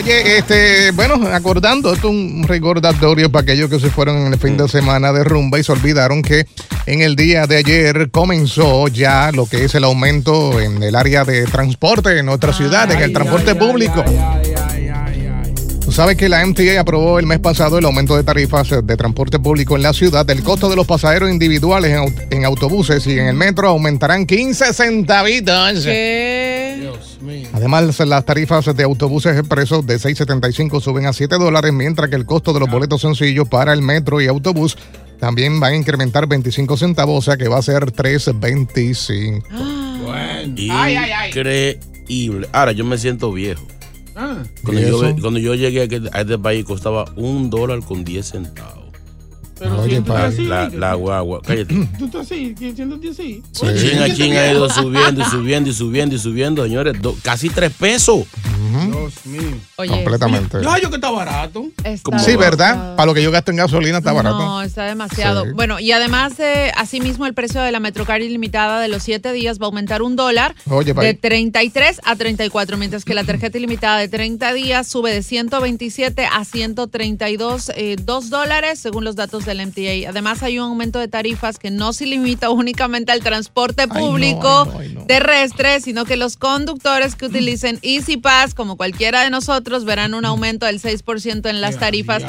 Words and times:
Oye, 0.00 0.38
este, 0.38 0.92
bueno, 0.92 1.28
acordando, 1.30 1.92
esto 1.92 2.08
es 2.08 2.14
un 2.14 2.44
recordatorio 2.48 3.30
para 3.30 3.42
aquellos 3.42 3.68
que 3.68 3.78
se 3.78 3.90
fueron 3.90 4.16
en 4.16 4.32
el 4.32 4.38
fin 4.38 4.56
de 4.56 4.66
semana 4.66 5.12
de 5.12 5.24
rumba 5.24 5.58
y 5.58 5.62
se 5.62 5.72
olvidaron 5.72 6.22
que 6.22 6.46
en 6.86 7.02
el 7.02 7.16
día 7.16 7.46
de 7.46 7.58
ayer 7.58 8.10
comenzó 8.10 8.88
ya 8.88 9.30
lo 9.30 9.44
que 9.44 9.66
es 9.66 9.74
el 9.74 9.84
aumento 9.84 10.58
en 10.58 10.82
el 10.82 10.96
área 10.96 11.26
de 11.26 11.44
transporte 11.44 12.18
en 12.18 12.24
nuestra 12.24 12.54
ciudad, 12.54 12.90
en 12.90 12.98
el 12.98 13.12
transporte 13.12 13.54
público. 13.54 14.02
Sabes 16.00 16.16
que 16.16 16.30
la 16.30 16.46
MTA 16.46 16.80
aprobó 16.80 17.18
el 17.18 17.26
mes 17.26 17.40
pasado 17.40 17.76
el 17.76 17.84
aumento 17.84 18.16
de 18.16 18.24
tarifas 18.24 18.70
de 18.70 18.96
transporte 18.96 19.38
público 19.38 19.76
en 19.76 19.82
la 19.82 19.92
ciudad. 19.92 20.28
El 20.30 20.42
costo 20.42 20.70
de 20.70 20.76
los 20.76 20.86
pasajeros 20.86 21.28
individuales 21.30 21.90
en, 21.90 21.98
au- 21.98 22.26
en 22.30 22.46
autobuses 22.46 23.06
y 23.06 23.18
en 23.18 23.26
el 23.26 23.34
metro 23.34 23.68
aumentarán 23.68 24.24
15 24.24 24.72
centavitos. 24.72 25.84
Además, 27.52 27.98
las 28.00 28.24
tarifas 28.24 28.74
de 28.74 28.82
autobuses 28.82 29.36
expresos 29.38 29.86
de 29.86 29.96
6.75 29.96 30.80
suben 30.80 31.04
a 31.04 31.12
7 31.12 31.36
dólares, 31.36 31.70
mientras 31.74 32.08
que 32.08 32.16
el 32.16 32.24
costo 32.24 32.54
de 32.54 32.60
los 32.60 32.70
boletos 32.70 33.02
sencillos 33.02 33.46
para 33.46 33.74
el 33.74 33.82
metro 33.82 34.22
y 34.22 34.26
autobús 34.26 34.78
también 35.18 35.62
va 35.62 35.66
a 35.66 35.74
incrementar 35.76 36.26
25 36.26 36.78
centavos, 36.78 37.18
o 37.18 37.22
sea 37.30 37.36
que 37.36 37.46
va 37.48 37.58
a 37.58 37.62
ser 37.62 37.92
3.25. 37.92 39.42
Increíble. 41.28 42.48
Ahora 42.52 42.72
yo 42.72 42.86
me 42.86 42.96
siento 42.96 43.30
viejo. 43.32 43.66
Ve- 45.00 45.20
cuando 45.20 45.38
yo 45.40 45.54
llegué 45.54 45.80
a 45.80 45.84
este- 45.84 46.10
a 46.12 46.20
este 46.22 46.38
país 46.38 46.64
costaba 46.64 47.04
un 47.16 47.50
dólar 47.50 47.80
con 47.84 48.04
10 48.04 48.26
centavos. 48.30 48.79
Oye, 49.78 50.00
pa- 50.02 50.28
La, 50.38 50.68
la 50.68 50.94
guagua. 50.94 51.40
Cállate. 51.42 51.74
¿Tú 51.98 52.06
estás 52.06 52.22
así? 52.22 52.54
¿Siéntate 52.58 53.10
así? 53.10 53.42
Sí. 53.52 53.66
Chin 53.76 53.98
a 54.02 54.14
chin 54.14 54.32
ha 54.36 54.50
ido 54.52 54.68
subiendo 54.70 55.20
y 55.22 55.24
subiendo 55.24 55.70
y 55.70 55.72
subiendo 55.74 56.14
y 56.14 56.18
subiendo, 56.18 56.62
señores. 56.64 57.00
Do- 57.00 57.16
casi 57.22 57.48
tres 57.50 57.72
pesos. 57.72 58.24
Dios 58.86 59.26
mío. 59.26 59.40
Oye, 59.76 59.90
completamente. 59.90 60.60
Gallo 60.60 60.88
que 60.90 60.96
está 60.96 61.10
barato. 61.10 61.64
está 61.82 62.02
¿Cómo 62.04 62.18
Sí? 62.18 62.36
¿verdad? 62.36 62.94
Para 62.96 63.06
lo 63.06 63.14
que 63.14 63.22
yo 63.22 63.30
gasto 63.30 63.50
en 63.50 63.56
gasolina 63.58 63.98
está 63.98 64.12
barato. 64.12 64.38
No, 64.38 64.62
está 64.62 64.84
demasiado. 64.84 65.44
Sí. 65.44 65.50
Bueno, 65.54 65.80
y 65.80 65.90
además 65.92 66.36
de, 66.36 66.70
asimismo, 66.76 67.26
el 67.26 67.34
precio 67.34 67.60
de 67.62 67.72
la 67.72 67.80
Metrocar 67.80 68.20
ilimitada 68.22 68.80
de 68.80 68.88
los 68.88 69.02
7 69.02 69.32
días 69.32 69.58
va 69.58 69.64
a 69.64 69.66
aumentar 69.66 70.02
un 70.02 70.14
dólar 70.16 70.54
Oye, 70.68 70.92
de 70.94 71.06
ahí. 71.08 71.14
33 71.14 72.00
a 72.04 72.16
34, 72.16 72.76
mientras 72.76 73.04
que 73.04 73.14
la 73.14 73.24
tarjeta 73.24 73.58
ilimitada 73.58 73.98
de 73.98 74.08
30 74.08 74.52
días 74.52 74.86
sube 74.86 75.12
de 75.12 75.22
127 75.22 76.26
a 76.26 76.44
132 76.44 77.72
eh, 77.74 77.96
dos 78.02 78.30
dólares, 78.30 78.78
según 78.78 79.04
los 79.04 79.16
datos 79.16 79.46
del 79.54 79.66
MTA. 79.66 80.08
Además, 80.08 80.42
hay 80.42 80.58
un 80.58 80.64
aumento 80.66 80.98
de 80.98 81.08
tarifas 81.08 81.58
que 81.58 81.70
no 81.70 81.92
se 81.92 82.06
limita 82.06 82.50
únicamente 82.50 83.12
al 83.12 83.20
transporte 83.20 83.86
público 83.88 84.62
ay, 84.62 84.70
no, 84.72 84.78
ay, 84.80 84.88
no. 84.94 85.06
terrestre, 85.06 85.80
sino 85.80 86.04
que 86.04 86.16
los 86.16 86.36
conductores 86.36 87.14
que 87.16 87.26
utilicen 87.26 87.78
Easy 87.82 88.16
Pass, 88.16 88.54
como 88.54 88.76
cualquiera 88.76 89.22
de 89.22 89.30
nosotros, 89.30 89.84
verán 89.84 90.14
un 90.14 90.24
aumento 90.24 90.66
del 90.66 90.80
6% 90.80 91.48
en 91.48 91.60
las 91.60 91.78
tarifas 91.78 92.22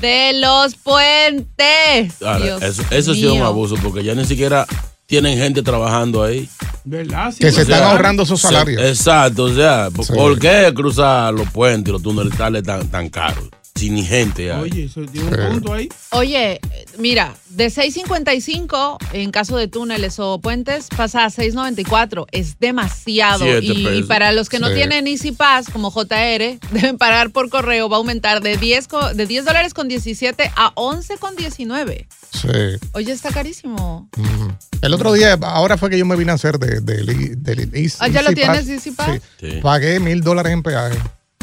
de 0.00 0.32
los 0.34 0.76
puentes. 0.76 2.22
Ahora, 2.22 2.38
Dios 2.44 2.62
eso, 2.62 2.82
eso 2.90 3.14
sí 3.14 3.26
es 3.26 3.32
un 3.32 3.42
abuso 3.42 3.76
porque 3.82 4.02
ya 4.04 4.14
ni 4.14 4.24
siquiera 4.24 4.66
tienen 5.06 5.38
gente 5.38 5.62
trabajando 5.62 6.22
ahí. 6.22 6.48
¿Verdad? 6.84 7.32
Sí, 7.32 7.38
Que 7.40 7.52
se 7.52 7.62
están 7.62 7.82
ahorrando 7.82 8.22
esos 8.22 8.40
Se- 8.40 8.48
salarios. 8.48 8.82
exacto, 8.82 9.44
o 9.44 9.54
sea, 9.54 9.88
¿por, 9.94 10.04
Sí. 10.04 10.12
por 10.14 10.38
qué 10.38 10.72
cruzar 10.74 11.34
los 11.34 11.50
puentes 11.50 11.90
y 11.90 11.92
los 11.92 12.02
túneles 12.02 12.36
tales 12.38 12.62
tan, 12.62 12.88
tan 12.88 13.08
caros? 13.08 13.48
Sin 13.74 14.04
gente 14.04 14.52
ahí. 14.52 14.60
Oye, 14.60 14.84
eso 14.84 15.00
tiene 15.06 15.28
un 15.30 15.52
punto 15.52 15.72
ahí. 15.72 15.88
Oye, 16.10 16.60
mira, 16.98 17.34
de 17.48 17.68
6.55 17.70 18.98
en 19.12 19.30
caso 19.30 19.56
de 19.56 19.68
túneles 19.68 20.18
o 20.18 20.38
puentes 20.40 20.88
pasa 20.94 21.24
a 21.24 21.30
6.94. 21.30 22.26
Es 22.32 22.58
demasiado. 22.58 23.44
Siete 23.44 23.66
Y, 23.66 23.84
pesos. 23.84 24.06
para 24.06 24.32
los 24.32 24.48
que 24.48 24.58
no 24.58 24.68
Sí. 24.68 24.74
tienen 24.74 25.06
Easy 25.06 25.32
Pass, 25.32 25.70
como 25.70 25.90
JR, 25.90 26.58
deben 26.72 26.98
pagar 26.98 27.30
por 27.30 27.48
correo. 27.48 27.88
Va 27.88 27.96
a 27.96 27.98
aumentar 27.98 28.42
de 28.42 28.56
10, 28.58 28.86
co- 28.88 29.14
de 29.14 29.26
10 29.26 29.44
dólares 29.46 29.72
con 29.72 29.88
17 29.88 30.50
a 30.56 30.72
11 30.74 31.16
con 31.16 31.36
19. 31.36 32.06
Sí. 32.32 32.48
Oye, 32.92 33.12
está 33.12 33.30
carísimo. 33.30 34.08
Ujú. 34.16 34.52
El 34.82 34.94
otro 34.94 35.12
día, 35.12 35.38
ahora 35.42 35.76
fue 35.78 35.90
que 35.90 35.98
yo 35.98 36.04
me 36.06 36.16
vine 36.16 36.32
a 36.32 36.34
hacer 36.34 36.58
de, 36.58 36.80
de, 36.80 37.02
de- 37.04 37.36
del 37.36 37.72
Easy- 37.74 37.96
Ah, 38.00 38.08
¿ya 38.08 38.22
lo 38.22 38.32
tienes. 38.32 38.68
Easy 38.68 38.90
Pass? 38.90 39.20
Sí. 39.40 39.50
Sí. 39.52 39.58
Pagué 39.62 40.00
mil 40.00 40.20
dólares 40.22 40.52
en 40.52 40.62
peaje. 40.62 40.98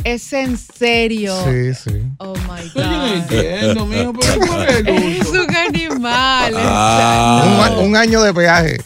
Es 0.08 0.32
en 0.32 0.58
serio. 0.58 1.36
Sí, 1.44 1.74
sí. 1.74 2.02
Oh 2.20 2.34
my 2.34 2.72
Pero 2.74 2.86
yo 2.86 2.92
no 2.92 3.08
God. 3.08 3.14
entiendo, 3.14 3.86
mijo, 3.86 4.14
pero 4.14 4.48
¿cuál 4.48 4.70
es 4.70 4.76
el 4.78 4.88
Es 4.88 5.22
uso? 5.28 5.44
un 5.44 5.54
animal. 5.56 6.54
Ah, 6.56 7.76
Un, 7.82 7.94
año 7.98 8.22
de 8.22 8.34
peaje. 8.34 8.78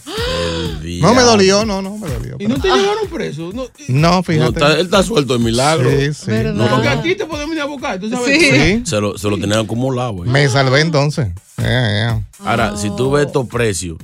No 1.00 1.14
me 1.14 1.22
dolió, 1.22 1.64
no, 1.64 1.80
no 1.80 1.96
me 1.96 2.08
dolió. 2.08 2.36
¿Y 2.40 2.48
no 2.48 2.56
te 2.60 2.66
llevaron 2.66 3.06
preso? 3.08 3.52
No, 3.86 4.22
fíjate. 4.24 4.48
está- 4.50 4.72
él 4.72 4.86
está 4.86 5.04
suelto 5.04 5.34
de 5.34 5.44
milagro. 5.44 5.88
Sí, 5.90 6.12
sí. 6.12 6.26
¿Verdad? 6.26 6.54
No, 6.54 6.68
porque 6.68 6.88
no. 6.88 6.98
a 6.98 7.02
ti 7.02 7.14
te 7.14 7.24
podemos 7.26 7.54
ir 7.54 7.60
a 7.62 7.66
buscar, 7.66 8.00
¿tú 8.00 8.10
sabes? 8.10 8.40
Sí. 8.40 8.50
Sí. 8.50 8.82
Se 8.84 9.00
lo, 9.00 9.16
se 9.16 9.30
lo 9.30 9.38
tenían 9.38 9.60
acumulado. 9.60 10.14
Me 10.14 10.48
salvé 10.48 10.80
entonces. 10.80 11.28
Yeah, 11.56 11.68
yeah. 11.88 12.22
Ahora, 12.44 12.76
si 12.76 12.90
tú 12.96 13.12
ves 13.12 13.26
estos 13.26 13.46
precios, 13.46 13.96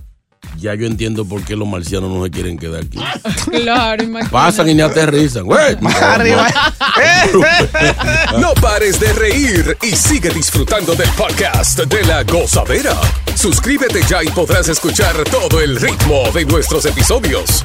ya 0.59 0.75
yo 0.75 0.87
entiendo 0.87 1.25
por 1.25 1.43
qué 1.45 1.57
los 1.57 1.67
marcianos 1.69 2.11
no 2.11 2.25
se 2.25 2.31
quieren 2.31 2.59
quedar 2.59 2.83
aquí. 2.85 2.99
Claro, 3.51 4.03
imagínate. 4.03 4.33
Pasan 4.33 4.69
y 4.69 4.75
ni 4.75 4.83
aterrizan. 4.83 5.45
güey. 5.45 5.77
Arriba. 6.03 6.47
No 8.39 8.55
pares 8.55 8.99
de 9.01 9.13
reír 9.13 9.77
y 9.83 9.97
sigue 9.97 10.31
disfrutando 10.31 10.95
del 10.95 11.09
podcast 11.11 11.79
de 11.81 12.05
la 12.05 12.23
gozadera. 12.25 12.95
Suscríbete 13.35 14.01
ya 14.09 14.23
y 14.23 14.29
podrás 14.29 14.69
escuchar 14.69 15.17
todo 15.31 15.61
el 15.61 15.77
ritmo 15.81 16.31
de 16.33 16.45
nuestros 16.45 16.85
episodios. 16.87 17.65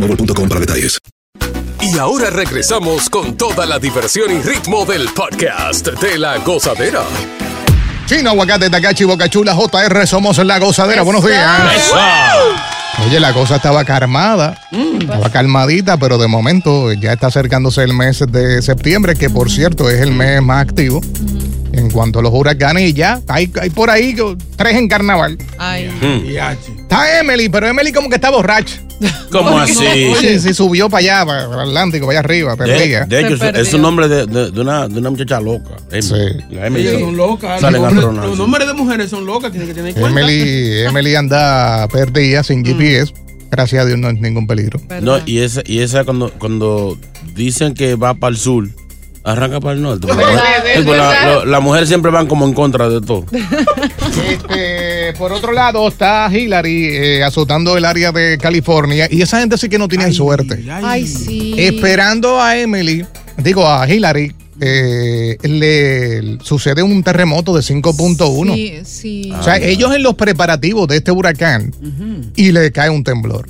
boostmobile.com 0.00 0.48
para 0.48 0.60
detalles. 0.60 0.98
Y 1.82 1.98
ahora 1.98 2.30
regresamos 2.30 3.08
con 3.08 3.36
toda 3.36 3.66
la 3.66 3.78
diversión 3.78 4.30
y 4.30 4.42
ritmo 4.42 4.84
del 4.84 5.08
podcast 5.08 5.86
de 5.86 6.18
la 6.18 6.38
gozadera. 6.38 7.02
Chino, 8.06 8.30
aguacate, 8.30 8.68
tacachi, 8.68 9.04
bocachula, 9.04 9.54
JR, 9.54 10.06
somos 10.06 10.38
la 10.38 10.58
gozadera. 10.58 11.02
Buenos 11.02 11.24
días. 11.24 11.92
Oye, 13.06 13.18
la 13.18 13.32
cosa 13.32 13.56
estaba 13.56 13.84
calmada, 13.84 14.60
estaba 15.00 15.30
calmadita, 15.30 15.96
pero 15.96 16.18
de 16.18 16.26
momento 16.26 16.92
ya 16.92 17.12
está 17.12 17.28
acercándose 17.28 17.82
el 17.82 17.94
mes 17.94 18.22
de 18.28 18.60
septiembre, 18.60 19.14
que 19.14 19.30
por 19.30 19.50
cierto 19.50 19.88
es 19.88 20.00
el 20.00 20.12
mes 20.12 20.42
más 20.42 20.62
activo 20.62 21.00
en 21.72 21.90
cuanto 21.90 22.18
a 22.18 22.22
los 22.22 22.32
huracanes 22.34 22.90
y 22.90 22.92
ya 22.92 23.20
hay, 23.28 23.50
hay 23.60 23.70
por 23.70 23.88
ahí 23.88 24.14
tres 24.56 24.76
en 24.76 24.88
carnaval. 24.88 25.38
Ay. 25.56 25.88
Está 26.78 27.20
Emily, 27.20 27.48
pero 27.48 27.68
Emily 27.68 27.92
como 27.92 28.08
que 28.10 28.16
está 28.16 28.30
borracha. 28.30 28.82
¿Cómo 29.32 29.58
así? 29.58 29.84
Oye, 29.86 30.38
sí 30.38 30.52
subió 30.54 30.88
para 30.90 30.98
allá, 31.22 31.26
para 31.26 31.62
el 31.62 31.68
Atlántico, 31.70 32.06
para 32.06 32.18
allá 32.18 32.26
arriba, 32.26 32.56
perdida. 32.56 33.06
De, 33.06 33.16
de 33.16 33.20
hecho, 33.34 33.44
es- 33.46 33.68
es 33.68 33.74
un 33.74 33.82
nombre 33.82 34.08
de, 34.08 34.26
de- 34.26 34.50
de 34.50 34.60
una, 34.60 34.88
de 34.88 34.98
una 34.98 35.10
muchacha 35.10 35.40
loca. 35.40 35.70
Emily. 35.90 36.44
La 36.50 36.66
Emily. 36.66 37.00
Son 37.00 37.16
locas. 37.16 37.60
Salen 37.60 37.82
Los 37.82 37.92
nombres, 37.94 38.24
los 38.24 38.32
sí. 38.34 38.38
nombres 38.42 38.66
de 38.66 38.74
mujeres 38.74 39.10
son 39.10 39.24
locas, 39.26 39.50
tienen 39.50 39.68
que 39.68 39.74
tener 39.74 39.94
en 39.96 40.00
cuenta. 40.00 40.20
Emily, 40.20 40.80
Emily 40.86 41.14
anda 41.14 41.88
perdida, 41.88 42.42
sin 42.42 42.64
GPS. 42.64 43.12
Gracias 43.50 43.82
a 43.82 43.86
Dios 43.86 43.98
no 43.98 44.08
es 44.10 44.20
ningún 44.20 44.46
peligro. 44.46 44.80
No, 45.02 45.18
y 45.26 45.38
esa, 45.38 45.62
y 45.66 45.80
esa 45.80 46.04
cuando, 46.04 46.30
cuando 46.38 46.96
dicen 47.34 47.74
que 47.74 47.96
va 47.96 48.14
para 48.14 48.30
el 48.32 48.36
sur, 48.38 48.68
arranca 49.24 49.60
para 49.60 49.74
el 49.74 49.82
norte. 49.82 50.06
verdad, 50.14 50.42
pues 50.84 51.46
la- 51.46 51.60
mujeres 51.60 51.88
siempre 51.88 52.10
van 52.10 52.26
como 52.26 52.46
en 52.46 52.54
contra 52.54 52.88
de 52.88 53.00
todo. 53.00 53.24
Este, 54.28 55.12
por 55.18 55.32
otro 55.32 55.52
lado, 55.52 55.86
está 55.88 56.28
Hillary 56.32 56.86
eh, 56.90 57.24
azotando 57.24 57.76
el 57.76 57.84
área 57.84 58.12
de 58.12 58.38
California 58.38 59.08
y 59.10 59.22
esa 59.22 59.40
gente 59.40 59.58
sí 59.58 59.68
que 59.68 59.78
no 59.78 59.88
tienen 59.88 60.12
suerte. 60.12 60.64
Ay, 60.82 61.06
sí. 61.06 61.54
Esperando 61.58 62.40
a 62.40 62.56
Emily, 62.58 63.04
digo 63.36 63.66
a 63.66 63.88
Hillary, 63.88 64.32
eh, 64.60 65.36
le 65.42 66.38
sucede 66.44 66.82
un 66.82 67.02
terremoto 67.02 67.54
de 67.54 67.62
5.1. 67.62 68.54
Sí, 68.54 68.80
sí. 68.84 69.32
O 69.38 69.42
sea, 69.42 69.56
ellos 69.56 69.94
en 69.94 70.02
los 70.02 70.14
preparativos 70.14 70.86
de 70.88 70.98
este 70.98 71.10
huracán 71.12 71.74
y 72.36 72.52
le 72.52 72.70
cae 72.72 72.90
un 72.90 73.02
temblor. 73.04 73.48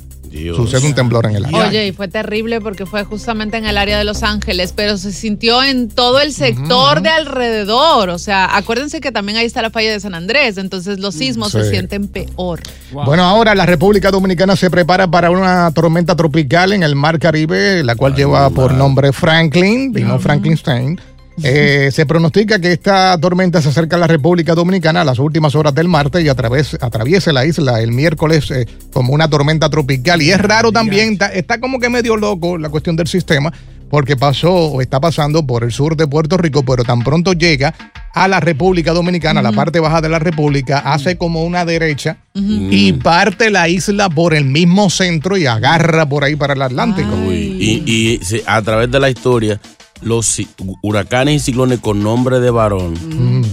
Sucede 0.55 0.87
un 0.87 0.93
temblor 0.95 1.25
en 1.25 1.35
el 1.35 1.45
área. 1.45 1.67
Oye, 1.67 1.87
y 1.87 1.91
fue 1.91 2.07
terrible 2.07 2.61
porque 2.61 2.85
fue 2.85 3.03
justamente 3.03 3.57
en 3.57 3.65
el 3.65 3.77
área 3.77 3.97
de 3.97 4.03
Los 4.05 4.23
Ángeles, 4.23 4.73
pero 4.75 4.97
se 4.97 5.11
sintió 5.11 5.61
en 5.61 5.89
todo 5.89 6.21
el 6.21 6.31
sector 6.33 7.01
de 7.01 7.09
alrededor. 7.09 8.09
O 8.09 8.17
sea, 8.17 8.55
acuérdense 8.55 9.01
que 9.01 9.11
también 9.11 9.37
ahí 9.37 9.45
está 9.45 9.61
la 9.61 9.69
falla 9.69 9.91
de 9.91 9.99
San 9.99 10.13
Andrés, 10.15 10.57
entonces 10.57 10.99
los 10.99 11.15
sismos 11.15 11.51
se 11.51 11.63
Sí. 11.65 11.69
sienten 11.71 12.07
peor. 12.07 12.61
Bueno, 12.91 13.23
ahora 13.23 13.55
la 13.55 13.65
República 13.65 14.09
Dominicana 14.11 14.55
se 14.55 14.69
prepara 14.69 15.09
para 15.09 15.29
una 15.31 15.71
tormenta 15.71 16.15
tropical 16.15 16.73
en 16.73 16.83
el 16.83 16.95
Mar 16.95 17.19
Caribe, 17.19 17.83
la 17.83 17.95
cual 17.95 18.15
lleva 18.15 18.49
por 18.49 18.73
nombre 18.73 19.11
Franklin, 19.13 19.93
y 19.97 20.01
no 20.01 20.19
Franklin 20.19 20.57
Stein. 20.57 20.99
Eh, 21.43 21.89
se 21.91 22.05
pronostica 22.05 22.59
que 22.59 22.71
esta 22.71 23.17
tormenta 23.19 23.61
se 23.61 23.69
acerca 23.69 23.95
a 23.95 23.99
la 23.99 24.07
República 24.07 24.55
Dominicana 24.55 25.01
a 25.01 25.05
las 25.05 25.19
últimas 25.19 25.55
horas 25.55 25.73
del 25.73 25.87
martes 25.87 26.23
y 26.23 26.29
a 26.29 26.35
través, 26.35 26.77
atraviese 26.81 27.33
la 27.33 27.45
isla 27.45 27.81
el 27.81 27.91
miércoles 27.91 28.51
eh, 28.51 28.65
como 28.93 29.13
una 29.13 29.29
tormenta 29.29 29.69
tropical. 29.69 30.21
Y 30.21 30.31
es 30.31 30.39
raro 30.39 30.71
también, 30.71 31.13
está, 31.13 31.27
está 31.27 31.59
como 31.59 31.79
que 31.79 31.89
medio 31.89 32.17
loco 32.17 32.57
la 32.57 32.69
cuestión 32.69 32.95
del 32.95 33.07
sistema, 33.07 33.51
porque 33.89 34.15
pasó 34.15 34.53
o 34.53 34.81
está 34.81 34.99
pasando 34.99 35.45
por 35.45 35.63
el 35.63 35.71
sur 35.71 35.97
de 35.97 36.07
Puerto 36.07 36.37
Rico, 36.37 36.63
pero 36.63 36.83
tan 36.83 37.03
pronto 37.03 37.33
llega 37.33 37.73
a 38.13 38.27
la 38.27 38.39
República 38.39 38.93
Dominicana, 38.93 39.41
a 39.41 39.43
la 39.43 39.51
parte 39.51 39.79
baja 39.79 40.01
de 40.01 40.09
la 40.09 40.19
República, 40.19 40.79
hace 40.79 41.17
como 41.17 41.43
una 41.43 41.65
derecha 41.65 42.17
y 42.33 42.93
parte 42.93 43.49
la 43.49 43.67
isla 43.67 44.09
por 44.09 44.33
el 44.33 44.45
mismo 44.45 44.89
centro 44.89 45.37
y 45.37 45.45
agarra 45.45 46.05
por 46.05 46.23
ahí 46.23 46.35
para 46.35 46.53
el 46.53 46.61
Atlántico. 46.61 47.15
Y, 47.29 48.19
a 48.45 48.61
través 48.61 48.89
de 48.89 48.99
la 48.99 49.09
historia, 49.09 49.59
los 50.01 50.41
huracanes 50.81 51.35
y 51.35 51.39
ciclones 51.45 51.79
con 51.79 52.01
nombre 52.03 52.39
de 52.39 52.49
varón 52.51 52.93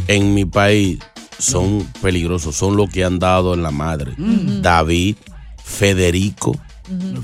en 0.09 0.35
mi 0.35 0.45
país 0.45 0.99
son 1.39 1.87
peligrosos, 2.03 2.57
son 2.57 2.77
lo 2.77 2.87
que 2.89 3.05
han 3.05 3.19
dado 3.19 3.55
en 3.55 3.63
la 3.63 3.71
madre. 3.71 4.13
David, 4.17 5.17
Federico. 5.63 6.57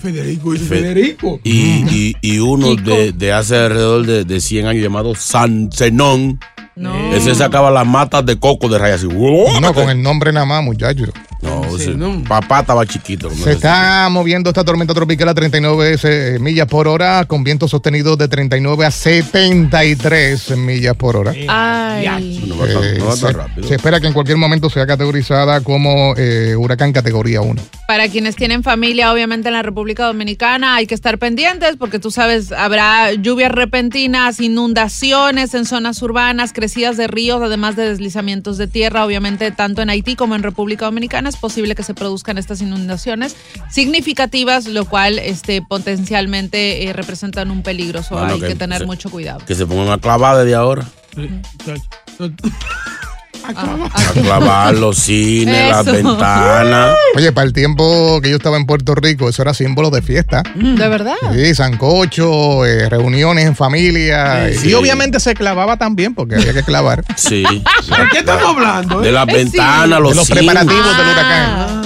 Federico 0.01 0.55
y 0.55 0.59
Fe- 0.59 0.65
Federico. 0.67 1.41
Y, 1.43 1.85
y- 1.91 2.17
y 2.21 2.39
uno 2.39 2.77
de, 2.77 3.13
de 3.13 3.33
hace 3.33 3.57
alrededor 3.57 4.05
de, 4.07 4.25
de 4.25 4.41
100 4.41 4.67
años 4.67 4.83
llamado 4.83 5.15
San 5.15 5.71
Zenón. 5.73 6.39
Ese 7.15 7.35
sacaba 7.37 7.71
las 7.71 7.87
matas 7.87 8.27
de 8.27 8.37
coco 8.39 8.69
de 8.69 8.79
raya 8.79 8.97
así. 8.97 9.07
No, 9.07 9.73
con 9.73 9.89
el 9.91 10.03
nombre 10.03 10.33
nada 10.33 10.45
más, 10.45 10.63
muchachos. 10.63 11.11
No, 11.41 11.54
ese- 11.77 11.95
papá 12.29 12.61
estaba 12.61 12.87
chiquito. 12.87 13.29
como 13.29 13.45
Se 13.45 13.53
está 13.53 14.09
moviendo 14.11 14.51
esta 14.51 14.65
tormenta 14.65 14.95
tropical 14.95 15.29
a 15.29 15.35
39 15.35 15.97
eh, 16.03 16.39
millas 16.41 16.67
por 16.67 16.89
hora, 16.89 17.25
con 17.27 17.45
vientos 17.45 17.71
sostenidos 17.71 18.17
de 18.19 18.29
39 18.29 18.87
a 18.87 18.91
73 18.91 20.57
millas 20.57 20.97
por 20.97 21.17
hora. 21.17 21.33
Ay. 21.49 22.45
No 22.47 22.57
va 22.59 22.67
tan- 22.67 22.85
Eh, 22.85 22.97
no 22.99 23.05
va 23.07 23.11
tan 23.13 23.19
se, 23.19 23.33
rápido. 23.33 23.69
se 23.69 23.75
espera 23.77 24.01
que 24.01 24.07
en 24.07 24.13
cualquier 24.13 24.37
momento 24.37 24.69
sea 24.69 24.87
categorizada 24.87 25.61
como 25.63 26.15
eh, 26.17 26.55
huracán 26.57 26.93
categoría 26.93 27.41
1. 27.41 27.63
Para 27.87 28.09
quienes 28.09 28.37
tienen 28.37 28.63
familia, 28.63 29.13
obviamente 29.13 29.49
en 29.49 29.55
la 29.55 29.63
República 29.63 30.05
Dominicana, 30.07 30.75
hay 30.77 30.87
que 30.87 30.95
estar 30.95 31.19
pendientes 31.19 31.77
porque 31.79 31.99
tú 31.99 32.11
sabes, 32.11 32.53
habrá 32.53 33.13
lluvias 33.13 33.53
repentinas, 33.53 34.41
inundaciones 34.41 35.55
en 35.55 35.65
zonas 35.65 36.03
urbanas, 36.03 36.53
crecidas 36.53 36.97
de 36.97 37.07
ríos, 37.07 37.41
además 37.43 37.77
de 37.77 37.89
deslizamientos 37.89 38.59
de 38.59 38.67
tierra. 38.67 39.05
Obviamente, 39.07 39.51
tanto 39.51 39.81
en 39.83 39.91
Haití 39.91 40.15
como 40.17 40.35
en 40.35 40.43
República 40.43 40.85
Dominicana 40.87 41.29
es 41.29 41.37
posible 41.37 41.64
que 41.75 41.83
se 41.83 41.95
produzcan 41.95 42.37
estas 42.39 42.61
inundaciones 42.61 43.37
significativas, 43.71 44.67
lo 44.67 44.85
cual 44.85 45.19
este, 45.19 45.63
potencialmente 45.63 46.87
eh, 46.87 46.93
representan 46.93 47.51
un 47.51 47.63
peligro. 47.63 48.03
So, 48.03 48.17
Bueno, 48.17 48.35
hay 48.35 48.41
que, 48.41 48.49
que 48.49 48.55
tener 48.57 48.81
se- 48.81 48.87
mucho 48.87 49.09
cuidado. 49.11 49.41
Que 49.47 49.55
se 49.55 49.65
pongan 49.67 49.89
a 49.91 49.99
clavar 49.99 50.37
desde 50.37 50.55
ahora. 50.55 50.85
A 53.47 54.13
clavar 54.13 54.75
los 54.75 54.97
cines, 54.99 55.69
las 55.71 55.85
ventanas. 55.85 56.97
Oye, 57.17 57.31
para 57.33 57.47
el 57.47 57.53
tiempo 57.53 58.21
que 58.23 58.31
yo 58.31 58.37
estaba 58.37 58.57
en 58.57 58.65
Puerto 58.67 58.95
Rico, 58.95 59.29
eso 59.29 59.43
era 59.43 59.53
símbolo 59.55 59.91
de 59.91 60.01
fiesta. 60.03 60.43
¿De 60.55 60.89
verdad? 60.89 61.15
Sí, 61.33 61.55
sancocho, 61.55 62.65
eh, 62.65 62.89
reuniones 62.89 63.45
en 63.47 63.55
familia. 63.57 64.49
Sí. 64.59 64.71
Y 64.71 64.75
obviamente 64.75 65.21
se 65.21 65.35
clavaba 65.35 65.77
también, 65.77 66.15
porque 66.15 66.37
había 66.37 66.53
que 66.55 66.63
clavar. 66.63 67.05
Sí. 67.17 67.43
¿De 67.45 68.09
qué 68.13 68.19
estamos 68.19 68.45
hablando? 68.57 69.01
De 69.01 69.09
eh? 69.09 69.13
las 69.13 69.29
Eh, 69.29 69.33
ventanas, 69.33 69.85
sí. 69.99 70.03
los 70.03 70.11
De 70.11 70.15
los 70.17 70.27
cines. 70.27 70.45
preparativos 70.45 70.97
del 70.97 71.07
huracán. 71.09 71.85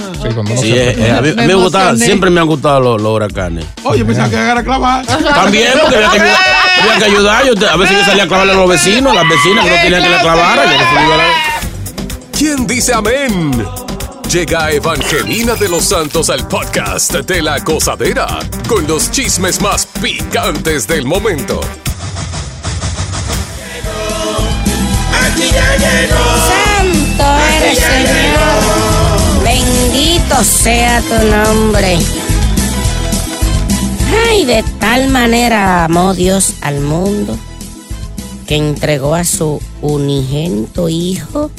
Sí, 0.59 0.73
eh, 0.73 0.95
eh, 0.97 1.11
a 1.17 1.21
mí, 1.21 1.31
Me 1.33 1.47
me 1.47 1.53
gustaba, 1.53 1.95
siempre 1.95 2.29
me 2.29 2.41
han 2.41 2.47
gustado 2.47 2.81
los, 2.81 3.01
los 3.01 3.15
huracanes. 3.15 3.65
Oye, 3.83 4.03
pensaba 4.03 4.29
que 4.29 4.35
era 4.35 4.59
a 4.59 4.63
clavar. 4.63 5.05
También, 5.05 5.69
porque 5.81 5.95
había 5.95 6.09
que 6.11 6.19
ayudar. 6.19 6.37
Había 6.81 6.97
que 6.97 7.05
ayudar. 7.05 7.45
Yo, 7.45 7.69
a 7.71 7.77
veces 7.77 7.97
yo 7.99 8.05
salía 8.05 8.23
a 8.23 8.27
clavarle 8.27 8.51
a 8.53 8.55
los 8.57 8.69
vecinos, 8.69 9.11
a 9.13 9.15
las 9.15 9.29
vecinas 9.29 9.63
que 9.63 9.69
no 9.71 9.81
querían 9.81 10.03
que 10.03 10.09
le 10.09 10.17
clavara. 10.19 10.63
Yo 10.65 10.77
¿Quién 12.39 12.65
dice 12.65 12.93
amén? 12.93 13.51
Llega 14.31 14.71
Evangelina 14.71 15.55
de 15.55 15.67
los 15.67 15.83
Santos 15.83 16.29
al 16.29 16.47
podcast 16.47 17.11
de 17.13 17.41
la 17.41 17.59
gozadera 17.59 18.39
con 18.65 18.87
los 18.87 19.11
chismes 19.11 19.59
más 19.59 19.85
picantes 19.85 20.87
del 20.87 21.05
momento. 21.05 21.59
Aquí 25.21 25.49
ya 25.51 25.75
llegó. 25.75 26.15
Santo 26.47 27.23
eres, 27.57 27.77
Señor. 27.77 29.43
Bendito 29.43 30.41
sea 30.41 31.01
tu 31.01 31.25
nombre. 31.27 31.97
Ay, 34.29 34.45
de 34.45 34.63
tal 34.79 35.09
manera 35.09 35.83
amó 35.83 36.13
Dios 36.13 36.53
al 36.61 36.79
mundo 36.79 37.37
que 38.47 38.55
entregó 38.55 39.13
a 39.13 39.25
su 39.25 39.61
unigénito 39.81 40.87
Hijo 40.87 41.51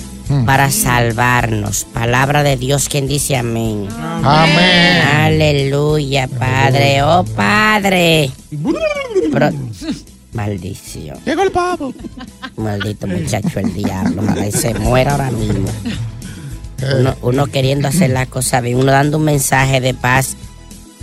para 0.46 0.70
salvarnos. 0.70 1.84
Palabra 1.92 2.42
de 2.42 2.56
Dios, 2.56 2.88
quien 2.88 3.06
dice 3.08 3.36
amén. 3.36 3.88
Amén. 4.22 5.02
Aleluya, 5.14 6.28
Padre. 6.28 7.02
Oh, 7.02 7.24
Padre. 7.24 8.30
Pro- 9.32 9.50
Maldición. 10.32 11.18
Llegó 11.24 11.42
el 11.42 11.50
pavo. 11.50 11.92
Maldito 12.56 13.06
muchacho, 13.06 13.60
el 13.60 13.72
diablo. 13.74 14.22
Y 14.46 14.52
se 14.52 14.74
muera 14.74 15.12
ahora 15.12 15.30
mismo. 15.30 15.68
Uno, 16.98 17.14
uno 17.22 17.46
queriendo 17.46 17.88
hacer 17.88 18.10
las 18.10 18.28
cosas 18.28 18.62
bien, 18.62 18.78
uno 18.78 18.92
dando 18.92 19.18
un 19.18 19.24
mensaje 19.24 19.80
de 19.80 19.94
paz. 19.94 20.36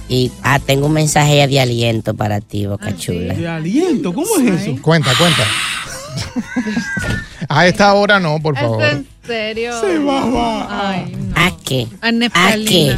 Y, 0.10 0.32
ah, 0.42 0.60
tengo 0.60 0.88
un 0.88 0.94
mensaje 0.94 1.46
de 1.48 1.60
aliento 1.60 2.14
para 2.14 2.40
ti, 2.40 2.66
Boca 2.66 2.96
Chula. 2.96 3.34
De 3.34 3.48
aliento, 3.48 4.14
¿cómo 4.14 4.28
es 4.40 4.62
eso? 4.62 4.82
Cuenta, 4.82 5.12
cuenta. 5.18 5.44
A 7.50 7.68
esta 7.68 7.94
hora 7.94 8.20
no, 8.20 8.40
por 8.40 8.56
¿Es 8.56 8.62
favor. 8.62 9.04
En 9.28 9.38
serio? 9.40 9.80
Se 9.82 10.00
va, 10.00 10.26
va. 10.26 10.90
Ay, 10.92 11.16
no. 11.16 11.34
¿A 11.36 11.52
qué? 11.64 11.88
A 12.02 12.08
¿A 12.08 12.54
qué? 12.54 12.96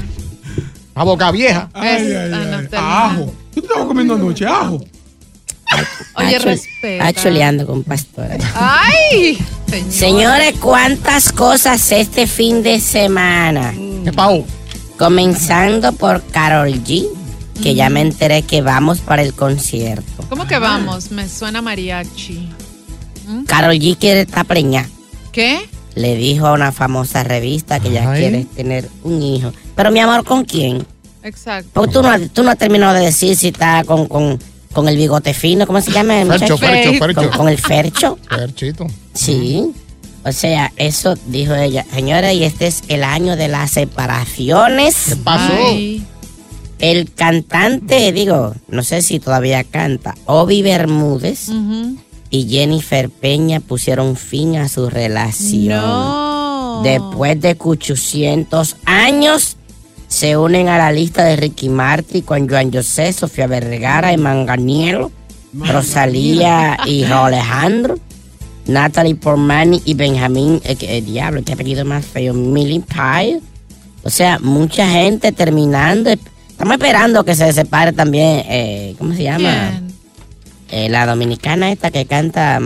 A 0.96 1.04
boca 1.04 1.32
vieja. 1.32 1.70
Ay, 1.74 1.90
ay, 1.90 2.12
ay. 2.14 2.34
anaftalina. 2.34 3.06
Ajo. 3.06 3.34
¿Qué 3.54 3.62
tú 3.62 3.68
estabas 3.68 3.88
comiendo 3.88 4.16
anoche? 4.16 4.46
Ajo. 4.46 4.84
Oye, 6.16 6.38
chul- 6.40 6.44
respeta. 6.46 7.14
chuleando 7.14 7.66
con 7.66 7.84
pastora. 7.84 8.38
¡Ay! 8.56 9.38
Señor. 9.70 9.92
Señores, 9.94 10.54
¿cuántas 10.60 11.32
cosas 11.32 11.92
este 11.92 12.26
fin 12.28 12.64
de 12.64 12.80
semana? 12.80 13.74
¿Qué 14.04 14.12
pau? 14.12 14.46
Comenzando 14.98 15.94
por 15.94 16.24
Carol 16.26 16.74
G, 16.84 17.08
que 17.64 17.76
ya 17.76 17.90
me 17.90 18.02
enteré 18.02 18.42
que 18.42 18.62
vamos 18.62 19.00
para 19.00 19.22
el 19.22 19.34
concierto. 19.34 20.26
¿Cómo 20.28 20.46
que 20.48 20.58
vamos? 20.60 21.12
Me 21.12 21.30
suena 21.30 21.62
mariachi. 21.62 22.50
Carol 23.46 23.76
G 23.76 23.96
quiere 23.98 24.22
estar 24.22 24.46
preñada. 24.46 24.90
¿Qué? 25.32 25.70
Le 25.96 26.16
dijo 26.16 26.48
a 26.48 26.54
una 26.54 26.72
famosa 26.72 27.24
revista 27.24 27.80
que 27.80 27.92
ya 27.92 28.12
Ay. 28.12 28.20
quiere 28.22 28.46
tener 28.56 28.90
un 29.04 29.22
hijo. 29.22 29.52
Pero 29.76 29.92
mi 29.92 30.00
amor, 30.00 30.24
¿con 30.24 30.46
quién? 30.46 30.86
Exacto. 31.24 31.70
Porque 31.74 31.94
tú 31.94 32.02
no, 32.02 32.10
tú 32.30 32.44
no 32.44 32.52
has 32.52 32.58
terminado 32.58 32.94
de 32.94 33.06
decir 33.06 33.36
si 33.36 33.50
está 33.50 33.84
con, 33.84 34.08
con, 34.08 34.40
con 34.72 34.88
el 34.88 34.96
bigote 34.98 35.34
fino, 35.34 35.66
¿cómo 35.68 35.82
se 35.82 35.92
llama? 35.92 36.22
el 36.22 36.28
Fercho, 36.30 36.54
muchacho? 36.54 36.58
fercho, 36.58 36.90
Con, 37.00 37.16
fercho. 37.16 37.38
con 37.38 37.50
el 37.50 37.58
fercho. 37.58 38.18
Ferchito. 38.30 38.88
Sí. 39.14 39.72
O 40.24 40.32
sea, 40.32 40.72
eso 40.78 41.16
dijo 41.28 41.56
ella. 41.56 41.86
Señora, 41.94 42.32
y 42.34 42.44
este 42.44 42.68
es 42.68 42.84
el 42.88 43.04
año 43.04 43.36
de 43.36 43.48
las 43.48 43.72
separaciones. 43.72 44.96
¿Qué 45.10 45.16
pasó? 45.18 45.54
Ay. 45.54 46.06
El 46.80 47.12
cantante, 47.14 48.12
digo, 48.14 48.54
no 48.70 48.84
sé 48.84 49.02
si 49.02 49.20
todavía 49.20 49.66
canta, 49.66 50.16
Obi 50.26 50.62
Bermúdez 50.62 51.50
Ujú. 51.50 51.98
Y 52.30 52.48
Jennifer 52.48 53.10
Peña 53.10 53.60
pusieron 53.60 54.16
fin 54.16 54.58
a 54.58 54.68
su 54.70 54.90
relación. 54.90 55.68
No. 55.82 56.82
Después 56.84 57.40
de 57.42 57.56
800 57.60 58.76
años, 58.86 59.58
se 60.08 60.38
unen 60.38 60.70
a 60.70 60.78
la 60.78 60.92
lista 60.92 61.24
de 61.26 61.36
Ricky 61.36 61.70
Martin 61.70 62.22
con 62.22 62.48
Joan 62.50 62.72
José, 62.72 63.12
Sofía 63.14 63.48
Vergara 63.48 64.14
y 64.14 64.18
Manganiello, 64.18 65.12
Rosalía 65.54 66.78
y 66.86 67.04
Alejandro, 67.04 67.98
Natalie 68.68 69.16
Portman 69.16 69.80
y 69.84 69.94
Benjamín, 69.94 70.62
eh, 70.64 70.76
que- 70.76 70.98
eh, 70.98 71.02
diablo, 71.02 71.42
qué 71.44 71.54
apellido 71.54 71.86
más 71.86 72.06
feo, 72.06 72.34
Millie 72.34 72.82
Pyle. 72.82 73.42
O 74.04 74.10
sea, 74.10 74.40
mucha 74.40 74.88
gente 74.90 75.32
terminando. 75.32 76.10
Estamos 76.12 76.74
esperando 76.74 77.24
que 77.24 77.36
se 77.36 77.52
separe 77.54 77.92
también, 77.94 78.44
eh, 78.48 78.96
¿cómo 78.98 79.14
se 79.14 79.24
llama? 79.24 79.82
Eh, 80.72 80.90
la 80.90 81.06
dominicana 81.06 81.72
esta 81.72 81.92
que 81.92 82.06
canta. 82.06 82.60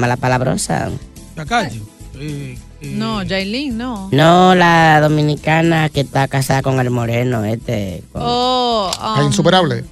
Eh, 2.19 2.57
eh, 2.81 2.91
No, 2.95 3.21
Jailin, 3.27 3.77
no. 3.77 4.09
No, 4.11 4.55
la 4.55 4.99
dominicana 5.01 5.89
que 5.89 6.01
está 6.01 6.27
casada 6.27 6.61
con 6.61 6.79
el 6.79 6.89
moreno, 6.89 7.43
este. 7.45 8.03
con- 8.11 8.21
Oh, 8.25 8.91
Ay, 8.99 9.21
um, 9.21 9.27
insuperable. 9.27 9.83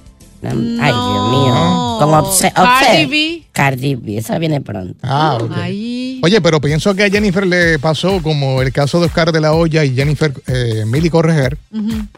Ay, 0.44 0.52
Dios 0.52 1.30
mío. 1.30 1.54
no. 1.54 1.98
Con 2.00 2.10
Obse- 2.10 2.52
Cardi 2.52 3.04
Obse- 3.04 3.08
B. 3.08 3.42
Cardi 3.52 3.94
B, 3.94 4.18
esa 4.18 4.38
viene 4.38 4.60
pronto. 4.60 4.94
Ah, 5.02 5.38
ok. 5.40 5.52
Ahí. 5.56 5.91
Oye, 6.24 6.40
pero 6.40 6.60
pienso 6.60 6.94
que 6.94 7.02
a 7.02 7.10
Jennifer 7.10 7.44
le 7.44 7.80
pasó 7.80 8.22
como 8.22 8.62
el 8.62 8.72
caso 8.72 9.00
de 9.00 9.06
Oscar 9.06 9.32
de 9.32 9.40
la 9.40 9.54
Hoya 9.54 9.84
y 9.84 9.92
Jennifer 9.92 10.32
eh, 10.46 10.84
Milly 10.86 11.10
Correger. 11.10 11.58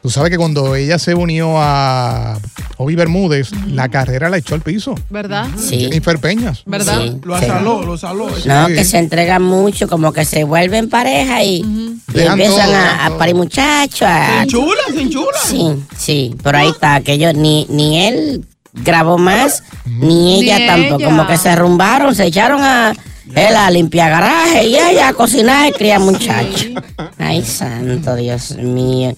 Tú 0.03 0.11
sabes 0.11 0.31
que 0.31 0.37
cuando 0.37 0.77
ella 0.77 0.99
se 0.99 1.15
unió 1.15 1.55
a 1.57 2.39
Obi 2.77 2.97
Bermúdez, 2.97 3.51
la 3.67 3.89
carrera 3.89 4.29
la 4.29 4.37
echó 4.37 4.55
al 4.55 4.61
piso. 4.61 4.95
¿Verdad? 5.09 5.47
Sí. 5.57 5.79
Jennifer 5.81 6.19
Peñas. 6.19 6.63
¿Verdad? 6.67 7.01
Sí, 7.01 7.17
Lo 7.25 7.39
sí. 7.39 7.45
asaló, 7.47 7.83
lo 7.83 7.95
asaló. 7.95 8.29
No, 8.45 8.67
Sí. 8.67 8.75
que 8.75 8.85
se 8.85 8.99
entregan 8.99 9.41
mucho, 9.43 9.89
como 9.89 10.13
que 10.13 10.27
se 10.27 10.45
vuelven 10.45 10.91
pareja 10.91 11.43
y, 11.43 11.61
empiezan 12.13 12.67
todo, 12.69 13.15
a, 13.15 13.19
parir 13.19 13.35
muchachos. 13.37 14.01
Se 14.01 14.05
a- 14.05 14.43
enchula, 14.43 14.83
se 14.93 15.01
enchula. 15.01 15.39
Sí, 15.47 15.83
sí, 15.97 16.37
pero 16.43 16.59
ahí 16.59 16.69
está, 16.69 17.01
que 17.01 17.15
ellos 17.15 17.33
ni, 17.35 17.67
ni 17.71 18.05
él 18.07 18.45
grabó 18.75 19.17
más, 19.17 19.63
ni 19.87 20.43
ella 20.43 20.59
Ni 20.59 20.67
tampoco. 20.67 20.97
ella. 20.97 21.05
Como 21.07 21.27
que 21.27 21.39
se 21.39 21.57
rumbaron, 21.57 22.15
se 22.15 22.27
echaron 22.27 22.61
a 22.63 22.93
él 23.35 23.57
a 23.57 23.71
limpiar 23.71 24.11
garaje 24.11 24.67
y 24.67 24.77
ella 24.77 25.09
a 25.09 25.13
cocinar 25.15 25.69
y 25.69 25.73
criar 25.73 26.01
muchachos. 26.01 26.67
Ay, 27.19 27.43
santo 27.43 28.15
Dios 28.17 28.57
mío. 28.57 29.15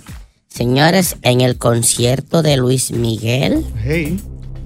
Señores, 0.48 1.16
en 1.22 1.40
el 1.40 1.56
concierto 1.58 2.42
de 2.42 2.56
Luis 2.56 2.90
Miguel, 2.90 3.64
Hey. 3.84 4.18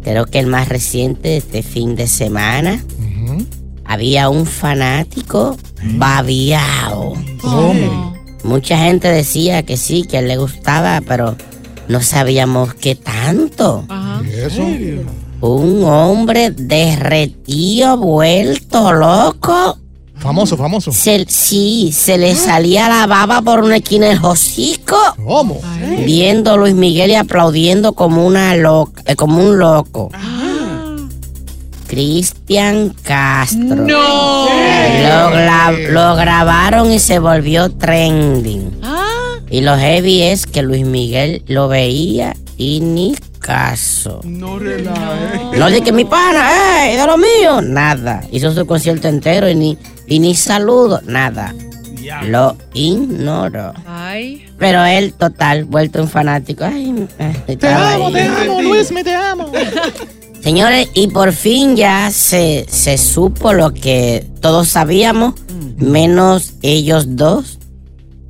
creo 0.05 0.27
que 0.27 0.39
el 0.39 0.47
más 0.47 0.69
reciente 0.69 1.31
de 1.31 1.37
este 1.39 1.63
fin 1.63 1.97
de 1.97 2.07
semana, 2.07 2.83
había 3.85 4.29
un 4.29 4.47
fanático 4.47 5.57
babiao. 5.83 7.15
¿Cómo? 7.41 8.15
Mucha 8.45 8.79
gente 8.79 9.09
decía 9.09 9.65
que 9.65 9.77
sí, 9.77 10.05
que 10.05 10.23
le 10.23 10.37
gustaba, 10.37 11.01
pero 11.07 11.37
no 11.89 12.01
sabíamos 12.01 12.73
qué 12.75 12.95
tanto. 12.95 13.85
Ajá. 13.89 14.23
¿Y 14.25 14.31
eso? 14.33 14.63
Un 15.41 15.85
hombre 15.85 16.51
derretido, 16.51 17.97
vuelto 17.97 18.93
loco. 18.93 19.79
Famoso, 20.17 20.57
famoso. 20.59 20.93
Se- 20.93 21.25
sí, 21.29 21.93
se 21.95 22.19
le 22.19 22.35
salía 22.35 22.91
la 22.91 23.07
baba 23.07 23.41
por 23.41 23.61
una 23.65 23.77
esquina 23.77 24.09
del 24.09 24.23
hocico. 24.23 24.97
¿Cómo? 25.27 25.61
Viendo 26.05 26.53
a 26.53 26.57
Luis 26.59 26.75
Miguel 26.75 27.11
y 27.11 27.15
aplaudiendo 27.15 27.95
como 27.95 28.27
una 28.27 28.55
loca, 28.55 29.03
eh, 29.07 29.17
como 29.17 29.43
un 29.43 29.59
loco. 29.59 30.11
Cristian 31.87 32.95
Castro. 33.03 33.77
No. 33.77 34.45
Lo, 34.45 35.31
gra- 35.37 35.89
lo 35.91 36.15
grabaron 36.17 36.93
y 36.93 36.99
se 36.99 37.19
volvió 37.19 37.71
trending. 37.71 38.79
Ah, 38.83 39.39
Y 39.51 39.63
lo 39.63 39.77
heavy 39.77 40.23
es 40.23 40.47
que 40.47 40.63
Luis 40.63 40.85
Miguel 40.87 41.43
lo 41.49 41.67
veía 41.69 42.37
y 42.57 42.81
ni 42.81 43.17
caso. 43.41 44.21
No 44.25 44.59
relaje. 44.59 45.59
No 45.59 45.71
de 45.71 45.81
que 45.83 45.93
mi 45.93 46.05
pana, 46.05 46.87
¡eh! 46.87 46.97
De 46.97 47.07
lo 47.07 47.17
mío. 47.19 47.61
Nada. 47.63 48.23
Hizo 48.31 48.53
su 48.55 48.67
concierto 48.67 49.09
entero 49.09 49.49
y 49.49 49.55
ni, 49.55 49.79
y 50.07 50.19
ni 50.21 50.35
saludo. 50.35 51.01
Nada. 51.05 51.55
Lo 52.27 52.57
ignoró. 52.75 53.73
ay. 53.87 54.47
Pero 54.59 54.85
él, 54.85 55.13
total, 55.15 55.65
vuelto 55.65 56.03
un 56.03 56.09
fanático. 56.09 56.65
Ay, 56.65 57.07
eh, 57.19 57.37
estaba 57.47 57.95
ahí. 57.95 58.03
amo, 58.43 58.63
Luis, 58.63 58.91
me 58.91 59.05
te 59.05 59.15
amo. 59.15 59.51
Señores, 60.43 60.89
y 60.95 61.09
por 61.09 61.33
fin 61.33 61.77
ya 61.77 62.11
se, 62.11 62.67
se 62.69 62.97
supo 62.99 63.53
lo 63.53 63.73
que 63.75 64.27
todos 64.41 64.69
sabíamos, 64.69 65.35
menos 65.77 66.55
ellos 66.63 67.17
dos, 67.17 67.59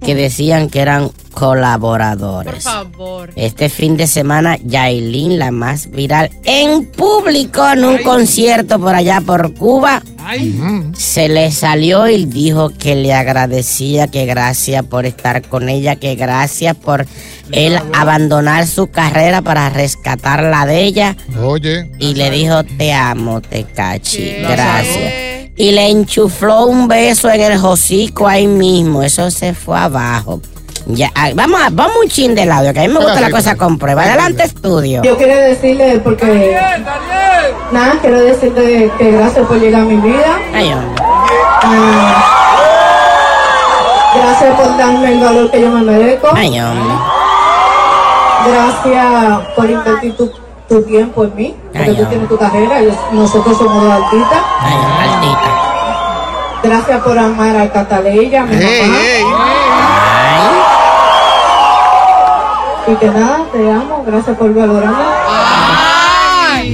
que 0.05 0.15
decían 0.17 0.69
que 0.69 0.81
eran 0.81 1.11
Por 1.41 1.57
colaboradores. 1.57 2.65
favor. 2.65 3.31
Este 3.35 3.71
fin 3.71 3.97
de 3.97 4.07
semana, 4.07 4.59
Yailin, 4.63 5.39
la 5.39 5.51
más 5.51 5.91
viral, 5.91 6.31
en 6.45 6.85
público 6.85 7.67
en 7.73 7.85
un 7.85 7.99
concierto 8.03 8.79
por 8.79 8.95
allá 8.95 9.23
por 9.23 9.55
Cuba, 9.55 10.03
Ay, 10.23 10.55
se 10.95 11.31
le 11.31 11.51
salió 11.51 12.09
y 12.09 12.27
dijo 12.27 12.69
que 12.69 12.95
le 12.95 13.15
agradecía, 13.15 14.09
que 14.09 14.27
gracias 14.27 14.85
por 14.85 15.07
estar 15.07 15.41
con 15.43 15.71
ella, 15.71 15.97
que 15.97 16.15
gracias 16.15 16.77
por 16.77 17.07
él 17.53 17.79
abandonar 17.95 18.67
su 18.67 18.89
carrera 18.89 19.41
para 19.41 19.71
rescatar 19.71 20.43
la 20.43 20.67
de 20.67 20.85
ella. 20.85 21.17
Oye. 21.43 21.91
Y 21.99 22.15
le 22.15 22.31
dijo, 22.31 22.65
te 22.65 22.93
amo, 22.93 23.41
te 23.41 23.65
cachi, 23.65 24.35
gracias. 24.43 25.51
Y 25.57 25.73
le 25.73 25.89
enchufló 25.89 26.67
un 26.67 26.87
beso 26.87 27.31
en 27.31 27.41
el 27.41 27.65
hocico 27.65 28.29
ahí 28.29 28.47
mismo. 28.47 29.03
Eso 29.03 29.31
se 29.31 29.55
fue 29.55 29.79
abajo. 29.79 30.41
Ya, 30.95 31.11
ah, 31.15 31.31
vamos, 31.35 31.61
a- 31.61 31.69
vamos 31.71 31.97
un 32.03 32.09
chin 32.09 32.35
de 32.35 32.47
lado, 32.47 32.73
que 32.73 32.81
a 32.81 32.83
mí 32.83 32.89
me 32.89 33.01
gusta 33.01 33.21
la 33.21 33.31
cosa 33.31 33.57
con 33.57 33.79
prueba. 33.79 34.03
Adelante, 34.03 34.43
estudio. 34.45 35.03
Yo 35.03 35.17
quiero 35.17 35.35
decirle, 35.35 36.01
porque. 36.03 36.59
Nada, 37.73 37.95
quiero 38.01 38.21
decirle 38.21 38.91
que 38.99 39.11
gracias 39.13 39.47
por 39.47 39.59
llegar 39.61 39.83
a 39.83 39.85
mi 39.85 39.97
vida. 39.97 40.39
Ay, 40.55 40.73
hombre. 40.73 41.03
Ah, 41.63 42.25
gracias 44.17 44.55
por 44.61 44.77
darme 44.77 45.13
el 45.13 45.21
valor 45.21 45.51
que 45.51 45.61
yo 45.61 45.71
me 45.71 45.83
merezco. 45.83 46.29
Ay, 46.35 46.61
hombre. 46.61 46.95
Gracias 48.47 49.47
por 49.55 49.71
invertir 49.71 50.17
tu 50.17 50.31
tu 50.69 50.81
tiempo 50.83 51.25
en 51.25 51.35
mí, 51.35 51.55
porque 51.73 51.91
Ay, 51.91 51.97
tú 51.97 52.05
tienes 52.05 52.29
tu 52.29 52.39
carrera 52.39 52.81
y 52.81 52.93
nosotros 53.13 53.59
somos 53.59 53.83
dos 53.83 53.93
artistas. 53.93 54.39
Gracias 56.63 57.01
por 57.03 57.19
amar 57.19 57.57
a 57.57 57.73
Cataleya, 57.73 58.43
mi 58.45 58.55
mamá. 58.55 58.99
Y 62.91 62.97
que 62.97 63.07
nada, 63.07 63.47
te 63.53 63.71
amo, 63.71 64.03
gracias 64.05 64.37
por 64.37 64.53
valorarme. 64.53 64.97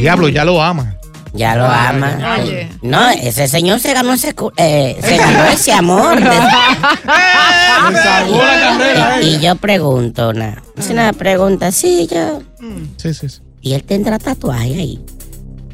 Diablo, 0.00 0.28
ya 0.28 0.44
lo 0.44 0.62
ama. 0.62 0.96
Ya 1.34 1.54
lo 1.56 1.66
ama. 1.66 2.38
No, 2.80 3.10
ese 3.10 3.46
señor 3.48 3.80
se 3.80 3.92
ganó 3.92 4.14
ese, 4.14 4.34
eh, 4.56 4.96
se 5.00 5.16
ganó 5.18 5.44
ese 5.44 5.72
amor. 5.72 6.18
la 6.20 7.92
carrera, 7.92 9.20
y, 9.20 9.34
y 9.34 9.40
yo 9.40 9.56
pregunto, 9.56 10.30
una, 10.30 10.62
es 10.76 10.88
una 10.88 11.12
pregunta, 11.12 11.70
sí, 11.72 12.08
yo. 12.10 12.40
Sí, 12.96 13.12
sí, 13.12 13.28
sí. 13.28 13.40
¿Y 13.60 13.74
él 13.74 13.82
tendrá 13.82 14.18
tatuaje 14.18 14.74
ahí? 14.74 15.04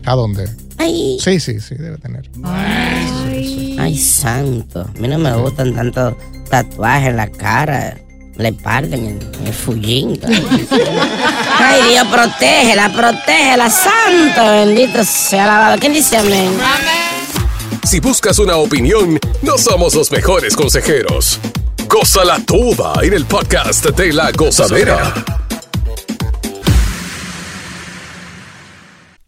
¿A 0.04 0.14
dónde? 0.14 0.48
Ahí. 0.78 1.18
Sí, 1.20 1.38
sí, 1.38 1.60
sí, 1.60 1.76
debe 1.76 1.98
tener. 1.98 2.28
Ay, 2.44 3.96
santo. 3.96 4.80
A 4.80 4.98
mí 4.98 5.06
no 5.06 5.18
me 5.18 5.32
gustan 5.36 5.74
tantos 5.74 6.14
tatuajes 6.50 7.10
en 7.10 7.16
la 7.16 7.28
cara, 7.30 7.96
en 8.42 8.54
la 8.54 8.58
espalda, 8.58 8.96
en 8.96 9.20
el, 9.46 9.52
fullín. 9.52 10.20
Ay, 11.58 11.80
Dios, 11.90 12.06
protégela, 12.08 12.92
protégela, 12.92 13.70
santo, 13.70 14.44
bendito 14.50 15.04
sea 15.04 15.44
alabado. 15.44 15.78
¿Quién 15.78 15.92
dice 15.92 16.16
amén? 16.16 16.50
Si 17.84 18.00
buscas 18.00 18.38
una 18.38 18.56
opinión, 18.56 19.18
no 19.42 19.58
somos 19.58 19.94
los 19.94 20.10
mejores 20.10 20.56
consejeros. 20.56 21.38
Gózala 21.88 22.40
toda 22.44 22.94
en 23.02 23.12
el 23.12 23.26
podcast 23.26 23.84
de 23.84 24.12
la 24.12 24.32
gozadera. 24.32 25.12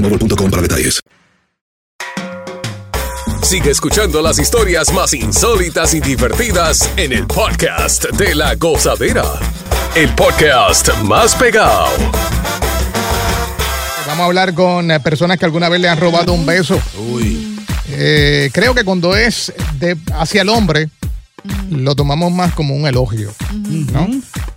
boostmobile.com 0.00 0.50
para 0.50 0.62
detalles. 0.62 1.00
Sigue 3.42 3.70
escuchando 3.70 4.22
las 4.22 4.38
historias 4.38 4.92
más 4.92 5.12
insólitas 5.12 5.94
y 5.94 6.00
divertidas 6.00 6.88
en 6.96 7.12
el 7.12 7.26
podcast 7.26 8.04
de 8.10 8.34
la 8.34 8.54
gozadera. 8.54 9.24
El 9.94 10.14
podcast 10.14 10.94
más 11.02 11.34
pegado. 11.34 11.88
Vamos 14.06 14.20
a 14.20 14.24
hablar 14.24 14.54
con 14.54 14.90
eh, 14.90 15.00
personas 15.00 15.38
que 15.38 15.46
alguna 15.46 15.68
vez 15.68 15.80
le 15.80 15.88
han 15.88 15.98
robado 15.98 16.32
un 16.32 16.46
beso. 16.46 16.80
Eh, 17.88 18.50
creo 18.52 18.74
que 18.74 18.84
cuando 18.84 19.16
es 19.16 19.52
de, 19.78 19.96
hacia 20.14 20.42
el 20.42 20.48
hombre, 20.48 20.88
lo 21.70 21.96
tomamos 21.96 22.30
más 22.30 22.54
como 22.54 22.76
un 22.76 22.86
elogio, 22.86 23.32
¿no? 23.92 24.08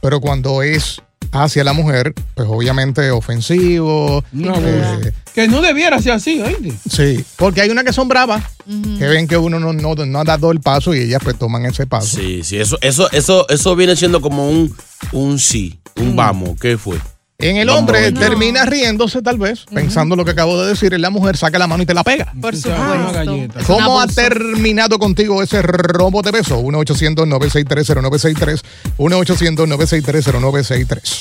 Pero 0.01 0.19
cuando 0.19 0.61
es 0.61 1.01
hacia 1.31 1.63
la 1.63 1.73
mujer, 1.73 2.13
pues 2.35 2.47
obviamente 2.49 3.09
ofensivo. 3.11 4.23
No, 4.31 4.53
eh, 4.57 5.11
Que 5.33 5.47
no 5.47 5.61
debiera 5.61 6.01
ser 6.01 6.13
así, 6.13 6.41
oíste. 6.41 6.73
sí, 6.89 7.23
porque 7.37 7.61
hay 7.61 7.69
unas 7.69 7.83
que 7.83 7.93
son 7.93 8.07
bravas, 8.07 8.43
que 8.65 9.07
ven 9.07 9.27
que 9.27 9.37
uno 9.37 9.59
no, 9.59 9.73
no, 9.73 9.95
no 9.95 10.19
ha 10.19 10.23
dado 10.23 10.51
el 10.51 10.59
paso 10.59 10.93
y 10.93 10.99
ellas 10.99 11.21
pues 11.23 11.37
toman 11.37 11.65
ese 11.65 11.87
paso. 11.87 12.17
Sí, 12.17 12.41
sí, 12.43 12.57
eso, 12.57 12.77
eso, 12.81 13.11
eso, 13.11 13.47
eso 13.49 13.75
viene 13.75 13.95
siendo 13.95 14.21
como 14.21 14.49
un, 14.49 14.75
un 15.11 15.39
sí, 15.39 15.79
un 15.95 16.15
vamos. 16.15 16.59
¿Qué 16.59 16.77
fue? 16.77 16.97
En 17.39 17.57
el 17.57 17.67
hombre 17.69 18.11
no. 18.11 18.19
termina 18.19 18.65
riéndose 18.65 19.21
tal 19.21 19.37
vez, 19.37 19.65
pensando 19.73 20.15
lo 20.15 20.23
que 20.23 20.31
acabo 20.31 20.61
de 20.61 20.69
decir, 20.69 20.93
en 20.93 21.01
la 21.01 21.09
mujer 21.09 21.35
saca 21.35 21.59
la 21.59 21.67
mano 21.67 21.83
y 21.83 21.85
te 21.85 21.93
la 21.93 22.03
pega. 22.03 22.31
Por 22.39 22.53
Una 22.53 23.23
supuesto. 23.23 23.63
¿Cómo 23.67 23.99
ha 23.99 24.07
terminado 24.07 24.97
contigo 24.97 25.43
ese 25.43 25.61
robo 25.61 26.21
de 26.21 26.31
beso? 26.31 26.61
1-800-963-0963. 26.61 28.61
1-800-963-0963. 28.97 31.19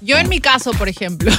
Yo 0.00 0.18
en 0.18 0.28
mi 0.28 0.40
caso, 0.40 0.72
por 0.72 0.88
ejemplo, 0.88 1.30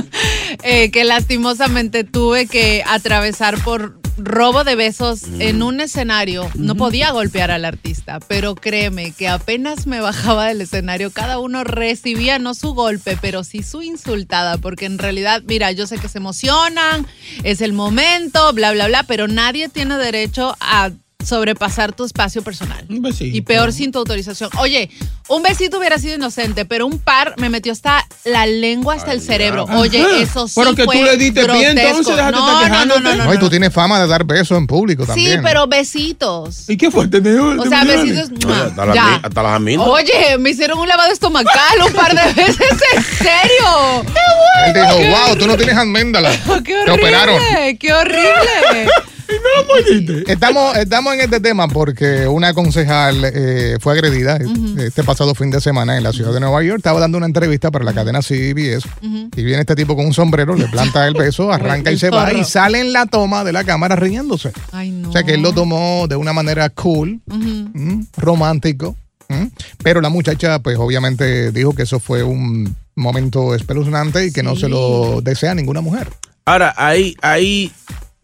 eh, 0.64 0.90
que 0.90 1.04
lastimosamente 1.04 2.02
tuve 2.02 2.46
que 2.46 2.82
atravesar 2.86 3.62
por 3.62 3.99
robo 4.24 4.64
de 4.64 4.74
besos 4.74 5.22
Mm. 5.28 5.40
en 5.40 5.62
un 5.62 5.80
escenario, 5.80 6.48
no 6.54 6.74
podía 6.74 7.10
golpear 7.10 7.50
al 7.50 7.64
artista, 7.64 8.20
pero 8.20 8.54
créeme 8.54 9.12
que 9.12 9.28
apenas 9.28 9.86
me 9.86 10.00
bajaba 10.00 10.46
del 10.46 10.60
escenario, 10.60 11.10
cada 11.10 11.38
uno 11.38 11.64
recibía 11.64 12.38
no 12.38 12.54
su 12.54 12.74
golpe, 12.74 13.18
pero 13.20 13.44
sí 13.44 13.62
su 13.62 13.82
insultada, 13.82 14.58
porque 14.58 14.86
en 14.86 14.98
realidad, 14.98 15.42
mira, 15.46 15.72
yo 15.72 15.86
sé 15.86 15.98
que 15.98 16.08
se 16.08 16.18
emocionan, 16.18 17.06
es 17.42 17.60
el 17.60 17.72
momento, 17.72 18.52
bla, 18.52 18.72
bla, 18.72 18.86
bla, 18.88 19.02
pero 19.04 19.28
nadie 19.28 19.68
tiene 19.68 19.96
derecho 19.98 20.56
a 20.60 20.90
sobrepasar 21.24 21.92
tu 21.92 22.04
espacio 22.04 22.42
personal. 22.42 22.84
Un 22.88 23.02
besito. 23.02 23.36
Y 23.36 23.40
peor 23.42 23.72
sin 23.72 23.92
tu 23.92 23.98
autorización. 23.98 24.50
Oye, 24.58 24.90
un 25.28 25.42
besito 25.42 25.78
hubiera 25.78 25.98
sido 25.98 26.14
inocente, 26.16 26.64
pero 26.64 26.86
un 26.86 26.98
par 26.98 27.34
me 27.38 27.48
metió 27.50 27.72
hasta 27.72 28.06
la 28.24 28.46
lengua 28.46 28.94
hasta 28.94 29.12
el 29.12 29.20
cerebro. 29.20 29.64
Oye, 29.76 30.00
Ajá. 30.02 30.16
eso 30.18 30.48
sí 30.48 30.54
Pero 30.56 30.74
que 30.74 30.84
tú 30.84 30.92
le 30.92 31.16
diste 31.16 31.44
pie, 31.44 31.72
grotesco. 31.72 31.80
entonces, 31.88 32.16
déjate 32.16 32.32
no, 32.36 32.62
estar 32.62 32.70
no, 32.70 32.84
no, 32.86 33.00
no, 33.00 33.14
no, 33.16 33.24
No, 33.24 33.32
y 33.32 33.36
no. 33.36 33.40
tú 33.40 33.50
tienes 33.50 33.72
fama 33.72 34.00
de 34.00 34.06
dar 34.06 34.24
besos 34.24 34.56
en 34.58 34.66
público 34.66 35.02
Sí, 35.04 35.08
también. 35.08 35.42
pero 35.42 35.66
besitos. 35.66 36.68
¿Y 36.68 36.76
qué 36.76 36.90
fue? 36.90 37.06
¿Te 37.08 37.20
dio- 37.20 37.60
O 37.60 37.66
sea, 37.66 37.84
besitos. 37.84 38.30
Oye, 38.44 38.54
hasta, 38.54 38.86
la, 38.86 38.94
ya. 38.94 39.20
hasta 39.22 39.42
las 39.42 39.56
aminas. 39.56 39.86
Oye, 39.86 40.38
me 40.38 40.50
hicieron 40.50 40.78
un 40.78 40.88
lavado 40.88 41.12
estomacal 41.12 41.82
un 41.86 41.92
par 41.92 42.14
de 42.14 42.32
veces, 42.32 42.66
en 42.96 43.02
serio. 43.04 44.04
Él 44.66 44.74
dijo, 44.74 45.16
wow, 45.26 45.36
tú 45.36 45.46
no 45.46 45.56
tienes 45.56 45.76
alméndala. 45.76 46.30
¡Qué 46.64 46.74
Te 46.84 46.90
operaron. 46.90 47.34
horrible! 47.36 48.88
¡Qué 49.30 49.90
horrible! 49.90 50.24
Estamos, 50.26 50.76
estamos 50.76 51.14
en 51.14 51.20
este 51.20 51.40
tema 51.40 51.68
porque 51.68 52.26
una 52.26 52.52
concejal 52.54 53.22
eh, 53.24 53.76
fue 53.80 53.94
agredida 53.94 54.38
este 54.78 55.04
pasado 55.04 55.34
fin 55.34 55.50
de 55.50 55.60
semana 55.60 55.96
en 55.96 56.02
la 56.02 56.12
ciudad 56.12 56.32
de 56.32 56.40
Nueva 56.40 56.62
York. 56.62 56.78
Estaba 56.78 57.00
dando 57.00 57.18
una 57.18 57.26
entrevista 57.26 57.70
para 57.70 57.84
la 57.84 57.92
cadena 57.92 58.22
CBS 58.22 58.88
y 59.02 59.42
viene 59.42 59.60
este 59.60 59.76
tipo 59.76 59.94
con 59.96 60.06
un 60.06 60.14
sombrero, 60.14 60.54
le 60.54 60.66
planta 60.68 61.06
el 61.06 61.14
beso, 61.14 61.52
arranca 61.52 61.90
y 61.92 61.98
se 61.98 62.10
va 62.10 62.32
y 62.32 62.44
sale 62.44 62.80
en 62.80 62.92
la 62.92 63.06
toma 63.06 63.44
de 63.44 63.52
la 63.52 63.64
cámara 63.64 63.96
riéndose. 63.96 64.52
Ay, 64.72 64.90
no. 64.90 65.10
O 65.10 65.12
sea 65.12 65.22
que 65.22 65.34
él 65.34 65.42
lo 65.42 65.52
tomó 65.52 66.06
de 66.08 66.16
una 66.16 66.32
manera 66.32 66.68
cool, 66.70 67.20
¿m? 67.30 68.04
romántico. 68.16 68.96
Pero 69.82 70.00
la 70.00 70.08
muchacha, 70.08 70.58
pues 70.58 70.76
obviamente 70.76 71.52
dijo 71.52 71.72
que 71.72 71.84
eso 71.84 72.00
fue 72.00 72.22
un 72.24 72.74
momento 72.96 73.54
espeluznante 73.54 74.26
y 74.26 74.32
que 74.32 74.42
no 74.42 74.56
se 74.56 74.68
lo 74.68 75.20
desea 75.22 75.52
a 75.52 75.54
ninguna 75.54 75.80
mujer. 75.80 76.08
Ahora, 76.44 76.74
hay, 76.76 77.16
hay 77.22 77.72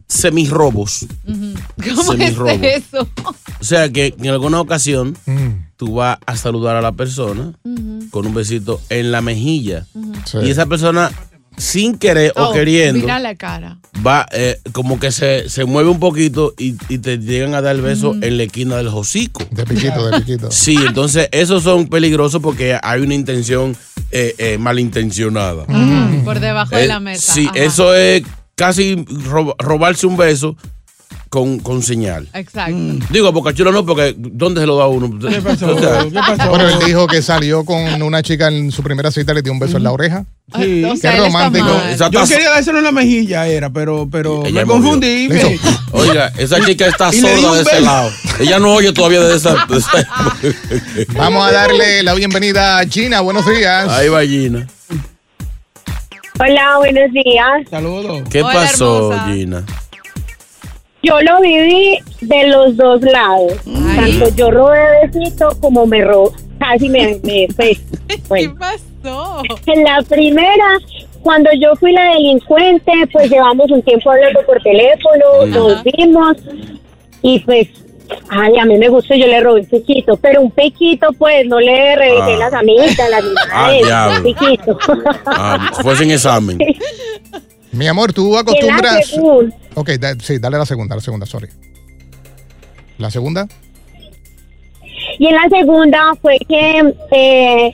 semirrobos. 0.08 1.06
¿Cómo 1.26 2.00
es 2.00 2.06
Semirrobo. 2.06 2.50
eso? 2.62 3.08
O 3.60 3.64
sea 3.64 3.88
que 3.90 4.14
en 4.18 4.28
alguna 4.28 4.60
ocasión 4.60 5.16
Mm, 5.26 5.66
tú 5.76 5.94
vas 5.94 6.18
a 6.26 6.36
saludar 6.36 6.76
a 6.76 6.80
la 6.80 6.92
persona 6.92 7.52
con 8.10 8.26
un 8.26 8.34
besito 8.34 8.80
en 8.88 9.10
la 9.12 9.20
mejilla. 9.20 9.86
sí. 10.24 10.38
Y 10.44 10.50
esa 10.50 10.66
persona, 10.66 11.10
sin 11.56 11.96
querer 11.98 12.32
o 12.36 12.48
Oh, 12.48 12.52
queriendo, 12.52 13.00
Mira 13.00 13.18
la 13.18 13.34
cara. 13.34 13.78
va 14.06 14.26
eh, 14.32 14.60
como 14.72 15.00
que 15.00 15.10
se, 15.10 15.48
se 15.48 15.64
mueve 15.64 15.88
un 15.90 15.98
poquito 15.98 16.54
y, 16.58 16.76
y 16.88 16.98
te 16.98 17.18
llegan 17.18 17.54
a 17.54 17.62
dar 17.62 17.74
el 17.76 17.82
beso 17.82 18.14
en 18.20 18.36
la 18.36 18.44
esquina 18.44 18.76
del 18.76 18.88
hocico. 18.88 19.42
De 19.50 19.64
piquito, 19.64 20.06
de 20.10 20.20
piquito. 20.20 20.50
Sí, 20.50 20.76
entonces 20.86 21.28
esos 21.32 21.62
son 21.62 21.88
peligrosos 21.88 22.40
porque 22.42 22.78
hay 22.82 23.00
una 23.00 23.14
intención 23.14 23.76
eh, 24.12 24.34
eh, 24.38 24.58
malintencionada. 24.58 25.64
Por 26.24 26.40
debajo 26.40 26.76
de 26.76 26.84
Eh, 26.84 26.88
la 26.88 27.00
mesa. 27.00 27.32
Sí, 27.32 27.46
Ajá. 27.48 27.58
eso 27.58 27.94
es 27.94 28.22
casi 28.56 28.96
rob- 28.96 29.54
robarse 29.58 30.06
un 30.06 30.16
beso 30.16 30.56
con, 31.28 31.58
con 31.58 31.82
señal. 31.82 32.26
Exacto. 32.32 32.74
Digo, 33.10 33.30
Boca 33.32 33.52
Chula 33.52 33.70
no, 33.70 33.84
porque 33.84 34.14
¿dónde 34.16 34.62
se 34.62 34.66
lo 34.66 34.76
da 34.78 34.86
uno? 34.86 35.18
¿Qué 35.28 35.40
pasó? 35.42 35.66
Bueno, 36.48 36.68
él 36.68 36.78
dijo 36.86 37.06
que 37.06 37.20
salió 37.20 37.64
con 37.64 38.00
una 38.02 38.22
chica 38.22 38.48
en 38.48 38.72
su 38.72 38.82
primera 38.82 39.10
cita, 39.10 39.34
le 39.34 39.42
dio 39.42 39.52
un 39.52 39.58
beso 39.58 39.76
en 39.76 39.82
la 39.82 39.92
oreja. 39.92 40.24
Sí. 40.56 40.84
O 40.84 40.92
Qué 40.92 40.96
sea, 40.96 41.16
él 41.16 41.24
está 41.24 41.26
romántico. 41.26 41.68
Yo 42.10 42.24
quería 42.26 42.50
dárselo 42.50 42.78
en 42.78 42.84
la 42.84 42.92
mejilla, 42.92 43.46
era, 43.46 43.68
pero, 43.70 44.08
pero 44.10 44.46
Ella 44.46 44.60
me 44.64 44.66
confundí. 44.72 45.28
Me- 45.28 45.58
Oiga, 45.92 46.32
esa 46.38 46.64
chica 46.64 46.86
está 46.86 47.12
sorda 47.12 47.54
de 47.56 47.62
ese 47.62 47.80
lado. 47.80 48.10
Ella 48.40 48.58
no 48.58 48.72
oye 48.72 48.92
todavía 48.92 49.20
de 49.20 49.36
esa. 49.36 49.66
de 49.68 49.76
esa- 49.78 50.08
Vamos 51.14 51.46
a 51.46 51.52
darle 51.52 52.02
la 52.02 52.14
bienvenida 52.14 52.78
a 52.78 52.86
Gina. 52.86 53.20
Buenos 53.20 53.44
días. 53.46 53.88
Ahí 53.90 54.08
va 54.08 54.22
Gina. 54.24 54.66
Hola, 56.38 56.76
buenos 56.78 57.12
días. 57.12 57.68
Saludos. 57.70 58.22
¿Qué 58.30 58.42
Hola, 58.42 58.52
pasó, 58.52 59.12
hermosa. 59.12 59.32
Gina? 59.32 59.64
Yo 61.02 61.20
lo 61.22 61.40
viví 61.40 61.98
de 62.20 62.48
los 62.48 62.76
dos 62.76 63.00
lados. 63.02 63.54
Tanto 63.64 64.28
yo 64.36 64.50
robé 64.50 65.06
besito 65.06 65.48
como 65.60 65.86
me 65.86 66.04
robó. 66.04 66.32
Casi 66.58 66.88
me, 66.88 67.18
me 67.22 67.48
pues, 67.56 67.80
¿Qué 68.08 68.48
pasó? 68.50 69.42
En 69.66 69.84
la 69.84 70.02
primera, 70.02 70.78
cuando 71.22 71.50
yo 71.58 71.74
fui 71.76 71.92
la 71.92 72.12
delincuente, 72.12 72.92
pues 73.12 73.30
llevamos 73.30 73.70
un 73.70 73.82
tiempo 73.82 74.10
hablando 74.10 74.40
por 74.44 74.62
teléfono, 74.62 75.46
nos 75.46 75.82
vimos 75.84 76.36
y 77.22 77.38
pues, 77.40 77.68
ay, 78.28 78.58
a 78.58 78.64
mí 78.64 78.76
me 78.78 78.88
gustó, 78.88 79.14
yo 79.14 79.26
le 79.26 79.40
robé 79.40 79.60
un 79.60 79.66
piquito, 79.66 80.16
pero 80.16 80.40
un 80.42 80.50
piquito, 80.50 81.08
pues, 81.18 81.46
no 81.46 81.58
le 81.60 81.96
revisé 81.96 82.34
Ah. 82.34 82.36
las 82.38 82.52
amigas, 82.54 82.96
las 83.10 83.24
Ah, 83.52 83.70
niñas, 83.72 83.86
diablo. 83.86 84.16
un 84.16 84.22
piquito. 84.22 84.78
Ah, 85.26 85.70
fue 85.82 85.96
sin 85.96 86.10
examen. 86.12 86.58
Mi 87.72 87.86
amor, 87.88 88.12
tú 88.12 88.32
la 88.32 88.40
acostumbras. 88.40 89.14
Ok, 89.74 89.90
da- 89.98 90.14
sí, 90.20 90.38
dale 90.38 90.58
la 90.58 90.66
segunda, 90.66 90.94
la 90.94 91.00
segunda, 91.02 91.26
sorry. 91.26 91.48
¿La 92.98 93.10
segunda? 93.10 93.46
Y 95.18 95.26
en 95.26 95.34
la 95.34 95.48
segunda 95.50 96.14
fue 96.20 96.38
que 96.48 96.94
eh, 97.10 97.72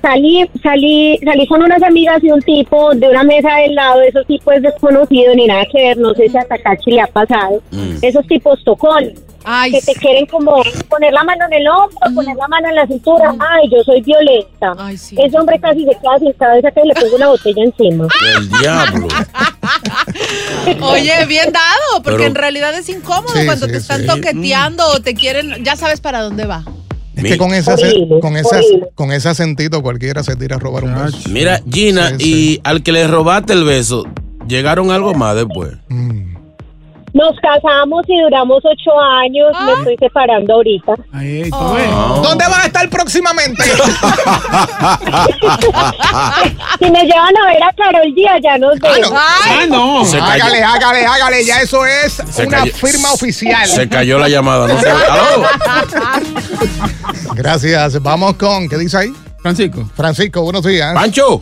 salí, 0.00 0.48
salí, 0.62 1.18
salí 1.24 1.46
con 1.46 1.62
unas 1.62 1.82
amigas 1.82 2.22
y 2.22 2.30
un 2.30 2.40
tipo 2.42 2.94
de 2.94 3.08
una 3.08 3.22
mesa 3.24 3.56
del 3.56 3.74
lado. 3.74 4.00
Esos 4.02 4.26
tipos 4.26 4.54
es 4.54 4.62
desconocido 4.62 5.34
ni 5.34 5.46
nada 5.46 5.64
que 5.72 5.78
ver. 5.88 5.98
No 5.98 6.14
sé 6.14 6.28
si 6.28 6.36
hasta 6.36 6.58
Cachi 6.58 6.92
le 6.92 7.00
ha 7.00 7.06
pasado. 7.08 7.60
Mm. 7.70 7.96
Esos 8.02 8.26
tipos 8.26 8.62
tocones. 8.64 9.20
Ay, 9.44 9.72
que 9.72 9.80
te 9.82 9.94
quieren 9.94 10.26
como 10.26 10.62
poner 10.88 11.12
la 11.12 11.24
mano 11.24 11.44
en 11.46 11.52
el 11.54 11.68
hombro, 11.68 11.98
poner 12.14 12.36
la 12.36 12.46
mano 12.48 12.68
en 12.68 12.74
la 12.76 12.86
cintura. 12.86 13.34
Ay, 13.38 13.68
yo 13.70 13.82
soy 13.84 14.00
violenta. 14.00 14.74
Ay, 14.78 14.96
sí. 14.96 15.16
Ese 15.18 15.38
hombre 15.38 15.58
casi 15.60 15.80
se 15.84 15.90
queda 15.90 16.18
sin 16.18 16.32
cabeza 16.34 16.70
que 16.70 16.80
le 16.84 16.94
pongo 16.94 17.16
una 17.16 17.28
botella 17.28 17.62
encima. 17.64 18.06
El 18.38 18.48
diablo. 18.60 19.08
Oye, 20.82 21.26
bien 21.26 21.52
dado, 21.52 22.02
porque 22.02 22.18
Pero- 22.18 22.24
en 22.28 22.34
realidad 22.34 22.74
es 22.74 22.88
incómodo 22.88 23.32
Sí, 23.34 23.44
cuando 23.46 23.66
sí, 23.66 23.72
te 23.72 23.78
están 23.78 24.00
sí. 24.02 24.06
toqueteando 24.06 24.84
o 24.88 25.00
te 25.00 25.14
quieren, 25.14 25.64
ya 25.64 25.76
sabes 25.76 26.00
para 26.00 26.22
dónde 26.22 26.44
va. 26.46 26.64
Es 27.16 27.24
que 27.24 27.36
con 27.36 27.52
ese, 27.52 27.70
Horrible, 27.72 28.20
con, 28.20 28.36
ese, 28.36 28.56
horrible. 28.56 28.88
con 28.94 29.12
ese 29.12 29.28
acentito 29.28 29.82
cualquiera 29.82 30.22
se 30.22 30.34
tira 30.34 30.56
a 30.56 30.58
robar 30.58 30.84
un 30.84 30.94
beso. 30.94 31.18
Mira, 31.28 31.60
Gina, 31.70 32.08
Sí, 32.10 32.14
y 32.18 32.54
sí. 32.54 32.60
al 32.64 32.82
que 32.82 32.90
le 32.92 33.06
robaste 33.06 33.52
el 33.52 33.64
beso, 33.64 34.04
¿llegaron 34.48 34.90
algo 34.90 35.12
más 35.12 35.36
después? 35.36 35.72
Mm. 35.88 36.32
Nos 37.14 37.36
casamos 37.42 38.04
y 38.08 38.18
duramos 38.22 38.60
ocho 38.64 38.90
años. 38.98 39.52
Me 39.66 39.72
Ah. 39.72 39.74
estoy 39.78 39.96
separando 39.98 40.54
ahorita. 40.54 40.94
Ahí, 41.12 41.50
Oh. 41.52 42.20
¿Dónde 42.22 42.46
vas 42.46 42.64
a 42.64 42.66
estar 42.66 42.88
próximamente? 42.88 43.62
Si 46.78 46.90
me 46.90 47.02
llevan 47.04 47.34
a 47.36 47.46
ver 47.52 47.62
a 47.62 47.72
Carol 47.76 48.14
Díaz, 48.14 48.40
ya 48.42 48.56
nos 48.58 48.78
vemos. 48.80 49.12
Ah, 49.14 49.64
no. 49.68 50.04
Se 50.04 50.18
cayó. 50.18 50.32
hágale, 50.44 50.62
hágale, 50.62 51.06
hágale. 51.06 51.44
Ya 51.44 51.60
eso 51.60 51.84
es 51.86 52.14
Se 52.30 52.46
una 52.46 52.58
cayó- 52.58 52.72
firma 52.74 53.12
oficial. 53.12 53.66
Se 53.66 53.88
cayó 53.88 54.18
la 54.18 54.28
llamada, 54.28 54.66
¿no? 54.68 54.74
Gracias. 57.34 58.02
Vamos 58.02 58.34
con, 58.34 58.68
¿qué 58.68 58.76
dice 58.78 58.98
ahí? 58.98 59.12
Francisco. 59.40 59.88
Francisco, 59.94 60.42
buenos 60.42 60.64
días. 60.64 60.92
Pancho. 60.94 61.38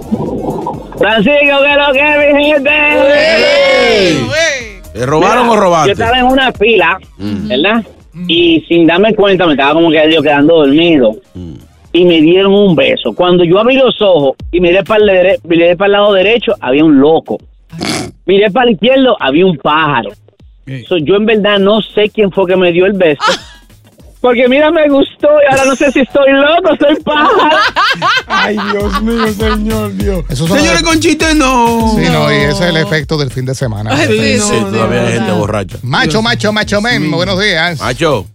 Francisco, 0.99 1.59
¿qué 1.63 1.71
es 1.71 1.77
lo 1.77 1.93
que 1.93 2.29
es, 2.31 2.35
mi 2.35 2.45
gente? 2.53 2.71
¿Le 4.95 5.07
robaron 5.07 5.47
Mira, 5.49 5.59
o 5.59 5.63
robaste? 5.63 5.89
Yo 5.89 5.93
estaba 5.93 6.19
en 6.19 6.27
una 6.27 6.53
fila, 6.53 6.99
Mm. 7.19 7.49
¿verdad? 7.49 7.85
Y 8.27 8.65
sin 8.69 8.87
darme 8.87 9.15
cuenta 9.15 9.47
me 9.47 9.53
estaba 9.53 9.75
como 9.75 9.91
que 9.91 10.13
yo 10.13 10.21
quedando 10.23 10.57
dormido. 10.57 11.13
Mm. 11.35 11.53
Y 11.93 12.05
me 12.05 12.21
dieron 12.21 12.53
un 12.55 12.75
beso. 12.77 13.13
Cuando 13.15 13.43
yo 13.45 13.59
abrí 13.59 13.77
los 13.77 14.01
ojos 14.01 14.37
y 14.53 14.61
miré 14.61 14.83
para 14.85 15.03
el, 15.03 15.09
dere- 15.11 15.39
miré 15.45 15.77
para 15.77 15.87
el 15.87 15.93
lado 15.93 16.13
derecho, 16.13 16.53
había 16.61 16.85
un 16.85 17.01
loco. 17.01 17.39
Miré 18.27 18.51
para 18.51 18.67
el 18.69 18.75
izquierdo, 18.75 19.17
había 19.19 19.47
un 19.47 19.57
pájaro. 19.57 20.11
So, 20.87 20.99
yo 20.99 21.17
en 21.17 21.27
verdad 21.27 21.59
no 21.59 21.81
sé 21.83 22.09
quién 22.11 22.31
fue 22.31 22.47
que 22.47 22.55
me 22.57 22.71
dio 22.71 22.87
el 22.87 22.93
beso. 22.93 23.23
Porque 24.21 24.47
mira, 24.49 24.71
me 24.71 24.87
gustó 24.89 25.29
y 25.43 25.51
ahora 25.51 25.65
no 25.65 25.75
sé 25.77 25.91
si 25.93 26.01
estoy 26.01 26.31
loco, 26.33 26.77
soy 26.79 26.95
pájaro. 27.03 27.57
Ay, 28.27 28.57
Dios 28.71 29.03
mío, 29.03 29.27
señor 29.33 29.93
Dios. 29.95 30.25
Señores 30.35 30.83
los- 30.83 30.91
con 30.91 31.01
chiste, 31.01 31.35
no. 31.35 31.95
Sí, 31.97 32.05
no, 32.11 32.31
y 32.31 32.37
ese 32.37 32.51
es 32.53 32.61
el 32.61 32.77
efecto 32.77 33.17
del 33.17 33.31
fin 33.31 33.47
de 33.47 33.55
semana. 33.55 33.91
Ay, 33.95 34.07
Sí, 34.09 34.37
no, 34.39 34.45
sí, 34.45 34.61
no, 34.61 34.67
todavía 34.73 35.07
hay 35.07 35.13
gente 35.15 35.33
borracha. 35.33 35.79
Macho, 35.83 36.21
macho, 36.21 36.53
macho, 36.53 36.81
men. 36.83 37.11
Buenos 37.11 37.41
días. 37.41 37.81
Macho. 37.81 38.27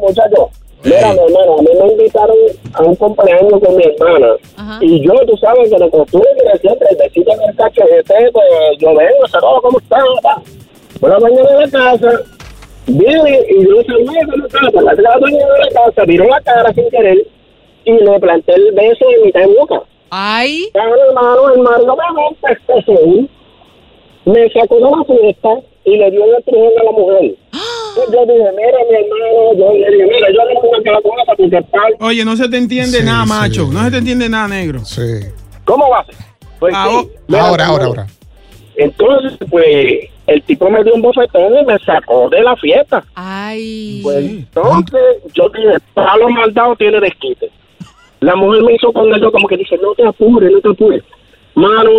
muchachos, 0.00 0.48
mira, 0.82 1.12
mi 1.12 1.18
hermano, 1.18 1.58
a 1.58 1.62
mí 1.62 1.68
me 1.80 1.92
invitaron 1.92 2.36
a 2.74 2.82
un 2.82 2.94
cumpleaños 2.96 3.60
con 3.64 3.76
mi 3.76 3.84
hermana. 3.84 4.26
Ajá. 4.56 4.78
Y 4.80 5.04
yo, 5.06 5.12
tú 5.26 5.36
sabes 5.36 5.70
que 5.70 5.78
la 5.78 5.88
costumbre 5.90 6.30
de 6.52 6.58
siempre, 6.60 6.88
el 6.90 6.96
besito 6.96 7.30
en 7.32 7.50
el 7.50 7.56
cachete, 7.56 8.30
pues 8.32 8.46
yo 8.78 8.88
vengo, 8.88 9.28
saludos, 9.30 9.60
¿cómo 9.62 9.78
están? 9.78 10.00
papá? 10.22 10.42
Una 11.00 11.18
mañana 11.18 11.50
de 11.50 11.66
la 11.66 11.70
casa, 11.70 12.08
viene 12.86 13.40
y 13.50 13.64
yo 13.64 13.82
saludé 13.86 14.20
a 14.20 14.26
la 14.26 14.48
casa, 14.72 14.82
la 14.82 14.94
la 14.94 15.18
dueña 15.18 15.38
de 15.38 15.58
la 15.64 15.84
casa, 15.84 16.04
viró 16.06 16.24
la 16.26 16.40
cara 16.40 16.72
sin 16.74 16.88
querer 16.90 17.26
y 17.84 17.92
le 17.92 18.20
planté 18.20 18.54
el 18.54 18.72
beso 18.72 19.04
en 19.16 19.24
mitad 19.26 19.40
de 19.40 19.46
boca. 19.58 19.82
Ay, 20.10 20.68
hermano, 20.74 21.50
hermano, 21.52 21.92
obviamente, 21.94 22.46
este 22.52 22.84
sí, 22.86 23.28
me 24.24 24.50
sacó 24.50 24.76
de 24.76 24.80
la 24.82 25.04
fiesta 25.04 25.48
y 25.84 25.96
le 25.96 26.10
dio 26.10 26.24
el 26.24 26.34
empujón 26.36 26.72
a 26.80 26.84
la 26.84 26.90
mujer. 26.92 27.34
Yo 28.12 28.26
dije, 28.26 28.50
mira, 28.56 28.78
mi 28.90 28.96
hermano, 28.96 29.54
yo 29.56 29.72
le 29.72 29.90
dije, 29.90 30.04
mira, 30.04 30.28
yo 30.30 30.44
no 30.54 30.60
me 30.60 30.68
voy 30.68 30.80
a 30.80 30.82
quedar 30.82 31.02
con 31.02 31.12
esa 31.20 31.34
porque 31.36 31.62
tal. 31.70 31.94
Oye, 32.00 32.24
no 32.24 32.36
se 32.36 32.48
te 32.48 32.56
entiende 32.56 32.98
Sí, 32.98 33.04
nada, 33.04 33.22
sí. 33.24 33.28
macho. 33.30 33.66
No 33.72 33.84
se 33.84 33.90
te 33.90 33.96
entiende 33.98 34.28
nada, 34.28 34.48
negro. 34.48 34.84
Sí. 34.84 35.02
¿Cómo 35.64 35.88
va 35.90 36.00
a 36.00 36.04
ser? 36.06 36.14
Pues 36.60 36.74
Ah, 36.76 36.86
sí, 36.90 37.08
oh. 37.32 37.36
Ahora, 37.36 37.66
ahora, 37.66 37.84
ahora. 37.86 38.06
Entonces, 38.76 39.38
pues, 39.50 40.08
el 40.26 40.42
tipo 40.42 40.68
me 40.70 40.82
dio 40.82 40.94
un 40.94 41.02
bofetón 41.02 41.58
y 41.58 41.64
me 41.64 41.78
sacó 41.78 42.28
de 42.28 42.42
la 42.42 42.56
fiesta. 42.56 43.04
ay. 43.14 44.00
Pues 44.02 44.24
entonces 44.24 45.00
yo 45.34 45.48
dije, 45.50 45.76
para 45.94 46.16
los 46.16 46.30
maldados 46.30 46.78
tiene 46.78 47.00
desquite. 47.00 47.50
La 48.20 48.34
mujer 48.34 48.62
me 48.62 48.74
hizo 48.74 48.92
con 48.92 49.14
eso 49.14 49.30
como 49.30 49.46
que 49.46 49.56
dice, 49.56 49.78
no 49.82 49.94
te 49.94 50.06
apures, 50.06 50.50
no 50.50 50.60
te 50.60 50.68
apures. 50.70 51.02
Mano, 51.54 51.90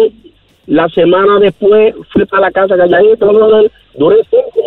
la 0.66 0.88
semana 0.90 1.40
después 1.40 1.94
fui 2.12 2.26
para 2.26 2.44
la 2.44 2.52
casa 2.52 2.76
calladito, 2.76 3.32
duré 3.96 4.18
cinco 4.30 4.62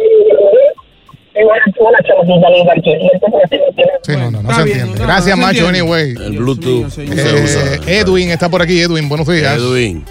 Sí, 4.02 4.12
no, 4.16 4.30
no, 4.30 4.42
no 4.42 4.54
se 4.54 4.62
entiende. 4.62 4.98
Gracias, 4.98 5.38
macho, 5.38 5.68
anyway. 5.68 6.10
El 6.10 6.38
Bluetooth. 6.38 6.98
Eh, 6.98 7.42
usa. 7.44 7.74
Edwin 7.86 8.30
está 8.30 8.48
por 8.48 8.62
aquí. 8.62 8.80
Edwin, 8.80 9.08
buenos 9.08 9.28
días. 9.28 9.56
Edwin. 9.56 10.04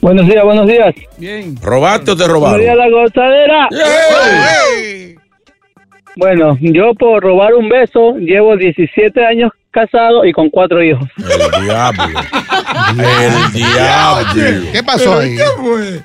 Buenos 0.00 0.26
días, 0.26 0.44
buenos 0.44 0.66
días. 0.66 0.94
Bien. 1.18 1.54
¿Robaste 1.62 2.12
o 2.12 2.16
te 2.16 2.26
Buenos 2.26 2.58
días, 2.58 2.74
robaron? 2.74 2.78
la 2.78 2.88
gozadera. 3.02 3.68
Hey. 3.70 5.14
Bueno, 6.16 6.56
yo 6.60 6.94
por 6.94 7.22
robar 7.22 7.54
un 7.54 7.68
beso 7.68 8.14
llevo 8.16 8.56
17 8.56 9.24
años 9.24 9.52
casado 9.70 10.24
y 10.24 10.32
con 10.32 10.48
cuatro 10.50 10.82
hijos. 10.82 11.06
El 11.18 11.64
diablo. 11.64 12.02
El 12.98 13.52
diablo. 13.52 14.66
¿Qué 14.72 14.82
pasó 14.82 15.18
ahí? 15.18 15.36
¿Qué 15.36 15.44
fue? 15.58 16.00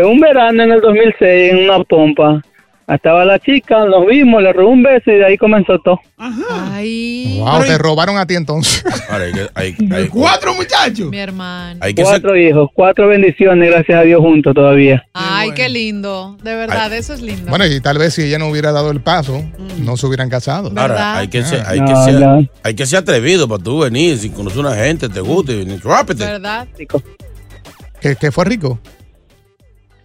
En 0.00 0.06
un 0.06 0.20
verano 0.20 0.62
en 0.62 0.72
el 0.72 0.80
2006, 0.80 1.52
en 1.52 1.58
una 1.64 1.84
pompa, 1.84 2.40
estaba 2.88 3.24
la 3.24 3.38
chica, 3.38 3.84
nos 3.86 4.06
vimos, 4.06 4.42
le 4.42 4.52
robé 4.52 4.66
un 4.68 4.82
beso 4.82 5.10
y 5.10 5.14
de 5.16 5.24
ahí 5.26 5.36
comenzó 5.38 5.78
todo. 5.78 6.00
Ay, 6.18 7.38
Wow, 7.40 7.62
te 7.64 7.78
robaron 7.78 8.16
a 8.18 8.26
ti 8.26 8.34
entonces. 8.34 8.84
Hay 9.10 9.32
que, 9.32 9.48
hay, 9.54 9.76
hay- 9.92 10.08
Cuatro 10.08 10.54
muchachos. 10.54 11.08
mi 11.10 11.18
hermano. 11.18 11.78
hay 11.82 11.94
que 11.94 12.02
ser- 12.04 12.20
Cuatro 12.20 12.36
hijos, 12.36 12.70
cuatro 12.74 13.08
bendiciones, 13.08 13.70
gracias 13.70 13.98
a 13.98 14.02
Dios 14.02 14.20
juntos 14.20 14.54
todavía. 14.54 15.02
Ay, 15.14 15.48
bueno. 15.48 15.54
qué 15.56 15.68
lindo. 15.68 16.36
De 16.42 16.54
verdad, 16.54 16.92
eso 16.92 17.14
es 17.14 17.20
lindo. 17.22 17.48
Bueno, 17.50 17.66
y 17.66 17.80
tal 17.80 17.98
vez 17.98 18.14
si 18.14 18.22
ella 18.22 18.38
no 18.38 18.48
hubiera 18.48 18.72
dado 18.72 18.90
el 18.90 19.00
paso, 19.00 19.42
no 19.78 19.96
se 19.96 20.06
hubieran 20.06 20.28
casado. 20.28 20.70
¿Verdad? 20.70 20.82
Ahora, 20.90 21.18
hay 21.18 21.28
que 21.28 21.42
ser, 21.42 21.62
hay 21.66 21.80
No, 21.80 21.86
que 21.86 21.96
ser, 22.10 22.20
no. 22.20 22.46
hay 22.62 22.74
que 22.74 22.86
ser 22.86 22.98
atrevido 23.00 23.48
para 23.48 23.62
tú 23.62 23.80
venir, 23.80 24.18
si 24.18 24.30
conoces 24.30 24.58
una 24.58 24.74
gente, 24.74 25.08
te 25.08 25.20
gusta, 25.20 25.52
y 25.52 25.58
venir, 25.58 25.80
rápete. 25.84 26.24
¿Verdad? 26.24 26.66
Que, 28.00 28.16
que 28.16 28.32
fue 28.32 28.44
rico. 28.44 28.78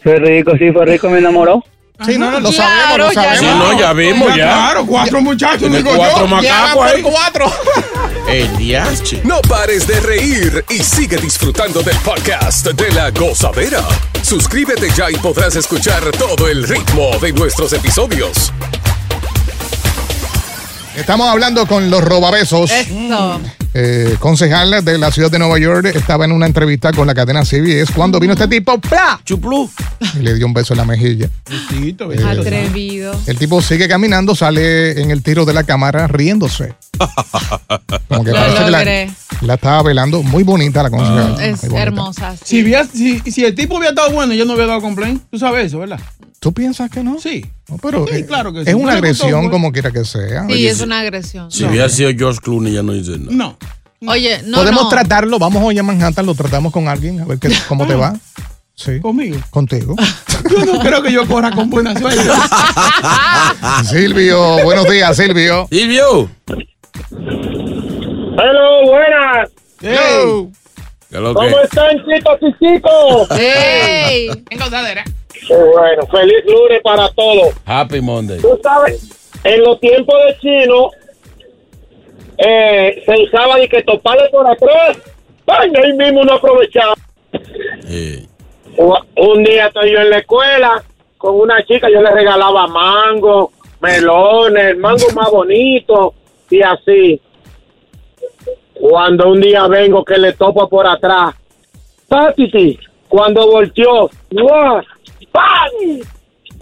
Fue 0.02 0.16
rico, 0.18 0.52
sí, 0.58 0.72
fue 0.72 0.86
rico, 0.86 1.10
me 1.10 1.18
enamoró. 1.20 1.64
Sí, 2.06 2.16
no, 2.18 2.30
no, 2.30 2.40
lo 2.40 2.52
Claro, 2.52 2.54
sabemos, 2.54 2.98
lo 3.00 3.12
ya 3.12 3.14
sabemos. 3.36 3.40
Sí, 3.40 3.46
no, 3.74 3.80
ya 3.80 3.94
vimos, 3.94 4.28
ya. 4.30 4.36
Claro, 4.36 4.86
cuatro 4.86 5.22
muchachos, 5.22 5.72
digo 5.72 5.92
cuatro 5.96 6.20
yo. 6.22 6.28
macacos 6.28 6.86
ahí. 6.92 7.02
cuatro. 7.02 7.52
El 8.28 8.56
diache. 8.58 9.22
No 9.24 9.42
pares 9.42 9.88
de 9.88 10.00
reír 10.02 10.64
y 10.70 10.80
sigue 10.84 11.18
disfrutando 11.18 11.82
del 11.82 11.98
podcast 11.98 12.68
de 12.68 12.92
la 12.92 13.10
gozadera. 13.12 13.82
Suscríbete 14.22 14.90
ya 14.96 15.10
y 15.10 15.16
podrás 15.16 15.56
escuchar 15.56 16.04
todo 16.12 16.48
el 16.48 16.68
ritmo 16.68 17.18
de 17.20 17.32
nuestros 17.34 17.74
episodios. 17.74 18.52
Estamos 20.96 21.28
hablando 21.30 21.66
con 21.68 21.90
los 21.90 22.04
robabesos. 22.04 22.70
Eso. 22.72 23.42
Eh, 23.80 24.16
concejal 24.20 24.84
de 24.84 24.98
la 24.98 25.12
ciudad 25.12 25.30
de 25.30 25.38
Nueva 25.38 25.60
York 25.60 25.86
estaba 25.94 26.26
en 26.26 26.32
una 26.32 26.48
entrevista 26.48 26.92
con 26.92 27.06
la 27.06 27.14
cadena 27.14 27.46
CBS 27.46 27.94
cuando 27.94 28.20
vino 28.20 28.34
este 28.34 28.48
tipo, 28.48 28.80
¡plá! 28.80 29.22
Chuplú. 29.24 29.70
Y 30.16 30.24
le 30.24 30.34
dio 30.34 30.48
un 30.48 30.54
beso 30.54 30.74
en 30.74 30.78
la 30.80 30.86
mejilla. 30.86 31.30
Atrevido. 32.26 33.14
El 33.28 33.38
tipo 33.38 33.62
sigue 33.62 33.88
caminando, 33.88 34.34
sale 34.34 35.00
en 35.00 35.12
el 35.12 35.22
tiro 35.22 35.46
de 35.46 35.54
la 35.54 35.64
cámara 35.64 36.08
riéndose. 36.08 36.74
Como 38.08 38.24
que 38.24 38.32
Lo 38.32 38.38
parece 38.38 38.64
que 38.66 38.72
la, 38.72 38.78
logré. 38.80 39.12
la 39.42 39.54
estaba 39.56 39.84
velando. 39.84 40.24
Muy 40.24 40.44
bonita 40.44 40.84
la 40.84 40.90
concejal. 40.90 41.40
Es 41.42 41.62
muy 41.64 41.70
bonita. 41.70 41.82
hermosa. 41.84 42.36
sí. 42.38 42.44
Si, 42.46 42.64
hubiera- 42.64 42.86
si, 42.86 43.20
si 43.20 43.44
el 43.46 43.56
tipo 43.56 43.76
hubiera 43.78 43.90
estado 43.92 44.12
bueno, 44.12 44.34
yo 44.34 44.46
no 44.46 44.54
hubiera 44.54 44.68
dado 44.70 44.82
complaint. 44.82 45.22
Tú 45.30 45.38
sabes 45.40 45.68
eso, 45.68 45.80
¿verdad? 45.80 46.00
¿Tú 46.40 46.54
piensas 46.54 46.90
que 46.90 47.04
no? 47.04 47.20
Sí. 47.20 47.46
No, 47.68 47.78
pero 47.80 48.06
Sí, 48.08 48.18
eh, 48.18 48.26
claro 48.26 48.54
que 48.54 48.64
sí. 48.64 48.70
es 48.70 48.76
una 48.76 48.96
No 48.96 49.02
le 49.02 49.10
gustó, 49.10 49.26
agresión 49.26 49.50
como 49.50 49.72
quiera 49.72 49.92
que 49.92 50.06
sea. 50.06 50.46
Sí, 50.48 50.54
Oye, 50.54 50.70
es 50.70 50.82
una 50.82 51.00
agresión. 51.00 51.52
Si 51.52 51.64
hubiera 51.66 51.90
sido 51.90 52.12
George 52.16 52.40
Clooney, 52.42 52.74
ya 52.74 52.84
no 52.84 52.94
dice 52.94 53.18
nada. 53.18 53.32
No. 53.32 53.58
Oye, 54.12 54.42
no, 54.46 54.58
Podemos 54.60 54.84
no. 54.84 54.90
tratarlo, 54.90 55.40
vamos 55.40 55.64
hoy 55.66 55.78
a 55.80 55.84
Manhattan, 55.84 56.26
lo 56.28 56.36
tratamos 56.36 56.72
con 56.72 56.88
alguien, 56.88 57.20
a 57.20 57.26
ver 57.26 57.40
qué, 57.40 57.52
cómo 57.68 57.88
te 57.88 57.96
va. 57.96 58.14
Sí. 58.76 59.00
Conmigo. 59.00 59.40
Contigo. 59.50 59.96
Yo 60.52 60.66
no 60.66 60.80
creo 60.80 61.02
que 61.02 61.12
yo 61.12 61.28
corra 61.28 61.50
con 61.52 61.68
buena 61.72 61.98
suerte. 61.98 62.22
Silvio, 63.90 64.64
buenos 64.64 64.88
días, 64.88 65.18
Silvio. 65.18 65.68
Silvio. 65.72 66.30
Hello, 67.10 68.86
buenas. 68.86 69.50
Hey. 69.80 70.50
¿Qué 71.10 71.16
es 71.16 71.22
lo 71.22 71.34
¿Cómo 71.34 71.60
están, 71.60 72.04
chicos 72.06 72.38
y 72.42 72.54
chicos? 72.60 73.32
¡Ey! 73.40 74.30
En 74.50 74.60
gozadera. 74.60 75.06
Bueno, 75.48 76.06
feliz 76.08 76.44
lunes 76.46 76.82
para 76.84 77.10
todos. 77.14 77.54
Happy 77.66 78.02
Monday. 78.02 78.42
Tú 78.42 78.60
sabes, 78.62 79.32
en 79.46 79.64
los 79.64 79.80
tiempos 79.80 80.16
de 80.26 80.38
chino, 80.40 80.90
eh, 82.40 83.02
se 83.06 83.24
usaba 83.24 83.56
de 83.58 83.70
que 83.70 83.84
toparle 83.84 84.28
por 84.30 84.46
atrás. 84.46 84.98
¡Ay, 85.48 85.72
ahí 85.82 85.94
mismo 85.94 86.26
no 86.26 86.34
aprovechaba! 86.34 86.94
Un 89.16 89.44
día 89.46 89.68
estoy 89.68 89.94
yo 89.94 90.00
en 90.00 90.10
la 90.10 90.18
escuela 90.18 90.84
con 91.18 91.40
una 91.40 91.64
chica, 91.66 91.90
yo 91.90 92.02
le 92.02 92.12
regalaba 92.12 92.68
mango, 92.68 93.54
melones, 93.80 94.66
el 94.66 94.78
mango 94.78 95.06
más 95.16 95.32
bonito 95.32 96.14
y 96.50 96.62
así. 96.62 97.22
Cuando 98.80 99.30
un 99.32 99.42
día 99.42 99.68
vengo 99.68 100.06
que 100.06 100.18
le 100.18 100.34
topo 100.34 100.68
por 100.70 100.86
atrás, 100.88 101.34
Patiti, 102.08 102.78
cuando 103.08 103.48
volteó, 103.48 104.10
¡guau! 104.32 104.82
¡Pam! 105.32 105.72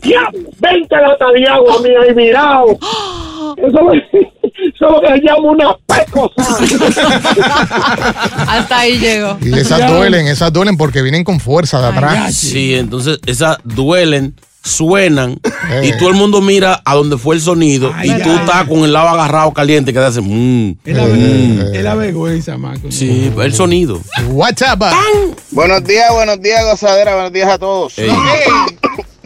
¡Ya! 0.02 0.22
¡20 0.32 0.90
latas 1.02 1.34
de 1.34 1.46
agua, 1.48 1.82
mía, 1.82 2.00
ahí 2.08 2.16
mirado! 2.16 2.68
Eso, 3.58 3.84
me- 3.84 3.98
eso 4.74 4.90
lo 4.92 5.02
que 5.02 5.08
se 5.08 5.22
llama 5.22 5.52
una 5.52 5.78
pecosa. 5.86 6.58
Hasta 8.48 8.80
ahí 8.80 8.98
llegó. 8.98 9.38
Y 9.42 9.58
esas 9.58 9.88
duelen, 9.92 10.28
esas 10.28 10.52
duelen 10.54 10.78
porque 10.78 11.02
vienen 11.02 11.24
con 11.24 11.40
fuerza 11.40 11.82
de 11.82 11.88
atrás. 11.88 12.34
sí, 12.36 12.76
entonces 12.76 13.20
esas 13.26 13.58
duelen, 13.64 14.36
suenan 14.66 15.40
Eh. 15.72 15.92
y 15.94 15.98
todo 15.98 16.10
el 16.10 16.16
mundo 16.16 16.42
mira 16.42 16.82
a 16.84 16.96
donde 16.96 17.18
fue 17.18 17.36
el 17.36 17.42
sonido 17.42 17.94
y 18.04 18.10
tú 18.22 18.32
estás 18.32 18.68
con 18.68 18.80
el 18.80 18.92
lado 18.94 19.10
agarrado 19.10 19.54
caliente 19.54 19.94
que 19.94 20.00
te 20.00 20.06
hace 20.06 20.22
mmm. 20.22 20.76
Es 20.84 20.96
la, 20.98 21.06
vergüenza, 21.06 21.78
es 21.78 21.84
la 21.84 21.96
vergüenza, 21.96 22.58
Marco. 22.58 22.92
Sí, 22.92 23.32
el 23.40 23.54
sonido. 23.54 24.02
What's 24.30 24.64
up? 24.64 24.84
Buenos 25.52 25.84
días, 25.84 26.12
buenos 26.12 26.42
días, 26.42 26.66
gozadera, 26.66 27.14
buenos 27.14 27.32
días 27.32 27.48
a 27.50 27.58
todos. 27.60 27.98
Ey, 28.00 28.10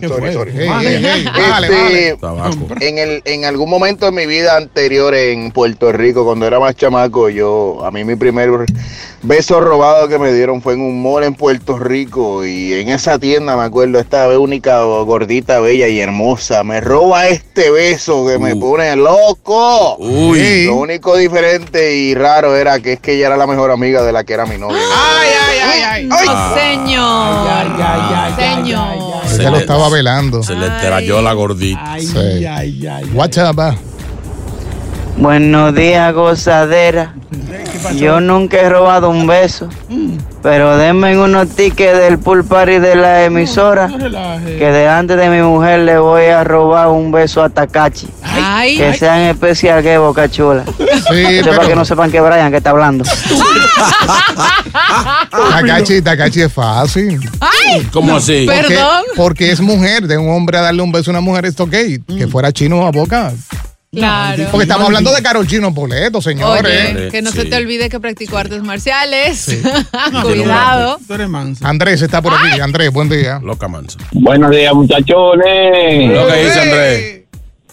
Sorry, 0.07 0.31
sorry. 0.33 0.51
Hey, 0.55 0.69
hey, 0.81 1.25
hey, 1.35 2.13
Este. 2.13 2.87
En, 2.87 2.97
el, 2.97 3.21
en 3.25 3.43
algún 3.43 3.69
momento 3.69 4.05
de 4.05 4.11
mi 4.13 4.25
vida 4.25 4.55
anterior 4.55 5.13
en 5.13 5.51
Puerto 5.51 5.91
Rico, 5.91 6.23
cuando 6.23 6.47
era 6.47 6.59
más 6.59 6.75
chamaco, 6.75 7.29
yo, 7.29 7.83
a 7.85 7.91
mí 7.91 8.05
mi 8.05 8.15
primer 8.15 8.49
beso 9.21 9.59
robado 9.61 10.07
que 10.07 10.17
me 10.19 10.31
dieron 10.33 10.61
fue 10.61 10.73
en 10.73 10.81
un 10.81 11.01
mall 11.01 11.23
en 11.23 11.33
Puerto 11.35 11.77
Rico 11.77 12.45
y 12.45 12.73
en 12.73 12.89
esa 12.89 13.19
tienda, 13.19 13.55
me 13.57 13.63
acuerdo, 13.63 13.99
esta 13.99 14.27
única 14.39 14.81
gordita, 14.83 15.59
bella 15.59 15.87
y 15.87 15.99
hermosa, 15.99 16.63
me 16.63 16.79
roba 16.81 17.27
este 17.27 17.69
beso 17.71 18.25
que 18.27 18.37
me 18.39 18.53
Uh. 18.53 18.59
pone 18.59 18.95
loco. 18.95 19.97
Uy. 19.97 20.65
Lo 20.65 20.75
único 20.77 21.15
diferente 21.17 21.95
y 21.95 22.15
raro 22.15 22.55
era 22.55 22.79
que 22.79 22.93
es 22.93 22.99
que 22.99 23.13
ella 23.15 23.27
era 23.27 23.37
la 23.37 23.47
mejor 23.47 23.71
amiga 23.71 24.03
de 24.03 24.11
la 24.11 24.23
que 24.23 24.33
era 24.33 24.45
mi 24.45 24.57
novia. 24.57 24.77
Ay, 24.77 25.29
ay, 25.49 25.59
ay, 25.59 25.81
ay. 25.81 26.05
No, 26.05 26.15
Ah. 26.27 26.55
señor. 26.55 27.47
Ay, 27.49 27.69
ay, 27.77 28.15
ay, 28.15 28.55
Señor. 28.55 28.79
ay, 28.81 28.99
ay, 29.23 29.29
Se 29.29 29.35
Ella 29.41 29.49
lo 29.51 29.55
le- 29.57 29.61
estaba 29.61 29.89
velando. 29.89 30.43
Se 30.43 30.55
le 30.55 30.67
trayó 30.69 31.21
la 31.21 31.33
gordita. 31.33 31.93
Ay, 31.93 32.05
Sí. 32.05 32.17
ay, 32.17 32.45
ay, 32.47 32.87
ay. 32.87 33.09
What's 33.13 33.37
up? 33.37 33.59
Buenos 35.19 35.75
días, 35.75 36.13
gozadera. 36.13 37.13
Yo 37.95 38.19
nunca 38.21 38.57
he 38.57 38.69
robado 38.69 39.09
un 39.09 39.25
beso, 39.27 39.67
pero 40.41 40.77
denme 40.77 41.17
unos 41.17 41.49
tickets 41.49 41.97
del 41.97 42.19
pool 42.19 42.43
party 42.45 42.79
de 42.79 42.95
la 42.95 43.23
emisora, 43.25 43.89
que 43.89 44.65
delante 44.71 45.15
de 45.15 45.29
mi 45.29 45.41
mujer 45.41 45.81
le 45.81 45.97
voy 45.97 46.25
a 46.25 46.43
robar 46.43 46.87
un 46.89 47.11
beso 47.11 47.41
a 47.43 47.49
Takachi. 47.49 48.07
Ay, 48.23 48.77
Que 48.77 48.93
sean 48.93 49.21
especial 49.21 49.81
que 49.83 49.97
Boca 49.97 50.29
Chula. 50.29 50.63
Sí, 51.09 51.41
para 51.45 51.67
que 51.67 51.75
no 51.75 51.83
sepan 51.85 52.11
que 52.11 52.21
Brian 52.21 52.51
que 52.51 52.57
está 52.57 52.69
hablando. 52.71 53.03
Takachi, 55.51 56.01
Takachi 56.01 56.41
es 56.43 56.53
fácil. 56.53 57.19
ay. 57.39 57.87
¿Cómo 57.91 58.15
así? 58.17 58.45
Porque, 58.45 58.61
Perdón. 58.75 59.03
porque 59.15 59.51
es 59.51 59.59
mujer, 59.61 60.07
de 60.07 60.17
un 60.17 60.29
hombre 60.29 60.57
a 60.57 60.61
darle 60.61 60.81
un 60.81 60.91
beso 60.91 61.11
a 61.11 61.13
una 61.13 61.21
mujer 61.21 61.45
es 61.45 61.59
ok. 61.59 61.71
Que 61.71 62.27
fuera 62.29 62.51
chino 62.51 62.85
a 62.85 62.91
boca. 62.91 63.31
Claro. 63.91 64.43
Porque 64.51 64.63
estamos 64.63 64.85
hablando 64.85 65.11
de 65.11 65.21
Carol 65.23 65.47
Chino 65.47 65.73
Poleto, 65.73 66.21
señores. 66.21 66.95
Oye, 66.95 67.09
que 67.09 67.21
no 67.23 67.31
se 67.31 67.45
te 67.45 67.55
olvide 67.55 67.89
que 67.89 67.99
practicó 67.99 68.37
artes 68.37 68.61
marciales. 68.61 69.63
No, 70.11 70.21
Cuidado. 70.23 70.99
Tú 71.07 71.13
eres 71.15 71.27
manso. 71.29 71.65
Andrés 71.65 72.01
está 72.01 72.21
por 72.21 72.33
aquí. 72.33 72.59
Andrés, 72.59 72.91
buen 72.93 73.09
día. 73.09 73.39
Loca 73.43 73.67
mansa. 73.67 73.97
Buenos 74.11 74.51
días, 74.51 74.73
muchachones. 74.75 76.11
Lo 76.11 76.27
que 76.27 76.43
dice 76.43 76.59
Andrés. 76.61 77.21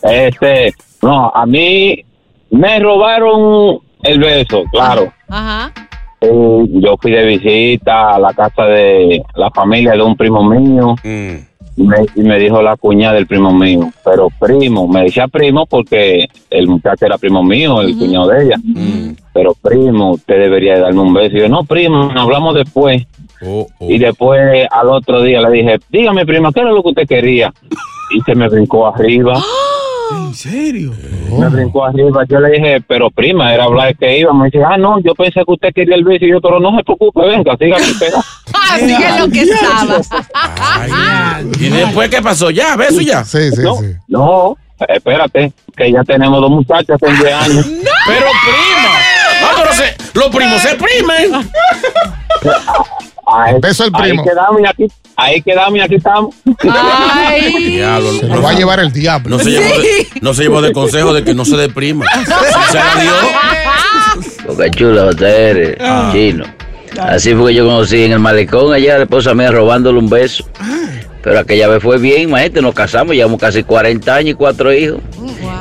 Este, 0.03 0.75
no, 1.03 1.31
a 1.35 1.45
mí 1.45 2.03
me 2.51 2.79
robaron 2.79 3.79
el 4.03 4.19
beso, 4.19 4.65
claro. 4.73 5.13
Ajá. 5.29 5.73
Eh, 6.21 6.29
yo 6.71 6.97
fui 7.01 7.13
de 7.13 7.27
visita 7.27 8.13
a 8.15 8.19
la 8.19 8.33
casa 8.33 8.63
de 8.65 9.21
la 9.35 9.51
familia 9.51 9.93
de 9.93 10.03
un 10.03 10.17
primo 10.17 10.43
mío 10.49 10.95
Mm. 11.05 11.37
Y 11.77 11.83
me, 11.83 11.97
y 12.15 12.21
me 12.23 12.39
dijo 12.39 12.63
la 12.63 12.77
cuñada 12.77 13.15
del 13.15 13.27
primo 13.27 13.53
mío, 13.53 13.91
pero 14.05 14.29
primo, 14.41 14.89
me 14.89 15.03
decía 15.05 15.29
primo 15.29 15.67
porque 15.67 16.29
el 16.51 16.67
muchacho 16.69 17.07
era 17.07 17.19
primo 17.19 17.43
mío, 17.43 17.81
el 17.83 17.97
cuñado 17.99 18.29
de 18.29 18.45
ella, 18.45 18.57
Mm. 18.63 19.11
pero 19.33 19.55
primo, 19.55 20.13
usted 20.13 20.39
debería 20.39 20.75
de 20.75 20.81
darme 20.81 21.01
un 21.01 21.13
beso. 21.15 21.37
Y 21.37 21.41
yo, 21.41 21.49
no, 21.49 21.65
primo, 21.65 22.11
hablamos 22.17 22.55
después. 22.55 23.05
Oh, 23.43 23.67
oh. 23.79 23.91
Y 23.91 23.99
después 23.99 24.67
al 24.71 24.89
otro 24.89 25.23
día 25.23 25.41
le 25.43 25.51
dije, 25.51 25.79
dígame, 25.91 26.25
prima, 26.25 26.51
¿qué 26.53 26.61
era 26.61 26.71
lo 26.73 26.83
que 26.83 26.89
usted 26.89 27.07
quería? 27.07 27.53
Y 28.15 28.21
se 28.23 28.35
me 28.35 28.49
brincó 28.49 28.87
arriba. 28.87 29.35
¿En 30.13 30.35
serio? 30.35 30.93
Me 31.31 31.49
brincó 31.49 31.85
arriba. 31.85 32.25
Yo 32.29 32.41
le 32.41 32.51
dije, 32.51 32.81
pero 32.87 33.11
prima, 33.11 33.53
era 33.53 33.65
hablar 33.65 33.97
que 33.97 34.19
iba. 34.19 34.33
Me 34.33 34.47
dice, 34.47 34.63
ah, 34.65 34.77
no, 34.77 35.01
yo 35.01 35.15
pensé 35.15 35.41
que 35.45 35.53
usted 35.53 35.73
quería 35.75 35.95
el 35.97 36.05
beso. 36.05 36.25
Y 36.25 36.31
yo, 36.31 36.41
pero 36.41 36.61
no 36.61 36.77
se 36.77 36.85
preocupe, 36.85 37.21
venga, 37.27 37.57
siga 37.57 37.77
mi 37.79 37.93
pega. 37.99 38.19
Así 38.73 38.87
que 38.87 39.19
lo 39.21 39.29
que 39.31 39.41
estaba. 39.43 40.01
Ay, 40.59 41.51
¿Y 41.61 41.69
después 41.69 42.09
qué 42.11 42.23
pasó? 42.23 42.51
¿Ya? 42.51 42.77
¿Beso 42.77 43.01
ya? 43.01 43.25
Sí, 43.25 43.51
sí, 43.51 43.63
No, 43.63 43.77
sí. 43.77 43.87
no, 44.09 44.57
espérate, 44.89 45.53
que 45.77 45.93
ya 45.93 46.03
tenemos 46.05 46.41
dos 46.41 46.51
muchachas 46.51 46.99
en 47.03 47.19
10 47.19 47.33
años. 47.33 47.67
Pero 48.07 48.27
prima. 48.45 48.95
No, 49.43 49.49
pero 49.63 49.73
se, 49.75 49.95
los 50.19 50.29
primos 50.29 50.63
se 50.63 50.75
primen. 50.77 51.51
Ahí, 53.27 53.55
Beso 53.61 53.85
al 53.85 53.91
ahí 53.95 54.11
primo. 54.11 54.25
quedamos 54.25 54.61
y 54.61 54.67
aquí, 54.67 54.87
ahí 55.17 55.43
quedamos 55.43 55.79
y 55.79 55.81
aquí 55.81 55.95
estamos. 55.97 56.35
Ay. 56.61 57.55
Diablo, 57.73 58.13
Se 58.13 58.27
no, 58.27 58.37
lo 58.37 58.43
va 58.43 58.51
a 58.51 58.55
llevar 58.55 58.81
el 58.81 58.93
diablo. 58.93 59.37
no 59.37 59.43
se 59.43 59.51
llevó 59.51 59.65
de, 59.81 60.07
no 60.21 60.35
se 60.35 60.43
llevó 60.43 60.63
de 60.63 60.73
consejo 60.73 61.13
de 61.13 61.25
que 61.25 61.35
no 61.35 61.45
se 61.45 61.57
deprima. 61.57 62.07
Se 62.71 62.79
la 62.79 63.01
dio. 63.01 63.13
Boca 64.47 64.71
chula, 64.71 65.11
eres 65.29 65.77
chino. 66.13 66.45
Así 67.01 67.35
fue 67.35 67.51
que 67.51 67.57
yo 67.59 67.67
conocí 67.67 68.05
en 68.05 68.13
el 68.13 68.21
malecón 68.21 68.73
allá 68.73 68.97
la 68.97 69.05
esposa 69.05 69.35
mía 69.35 69.51
robándole 69.51 69.99
un 69.99 70.09
beso. 70.09 70.45
Pero 71.23 71.41
aquella 71.41 71.67
vez 71.67 71.83
fue 71.83 71.99
bien, 71.99 72.23
imagínate, 72.23 72.63
nos 72.63 72.73
casamos, 72.75 73.15
llevamos 73.17 73.41
casi 73.41 73.65
40 73.65 74.15
años 74.15 74.31
y 74.31 74.35
cuatro 74.35 74.73
hijos. 74.73 75.01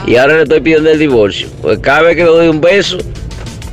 Y 0.06 0.16
ahora 0.18 0.36
le 0.38 0.44
estoy 0.44 0.62
pidiendo 0.62 0.92
el 0.92 1.00
divorcio. 1.00 1.48
Pues 1.62 1.80
cada 1.80 2.04
vez 2.04 2.16
que 2.16 2.24
le 2.24 2.30
doy 2.30 2.48
un 2.48 2.62
beso, 2.62 3.00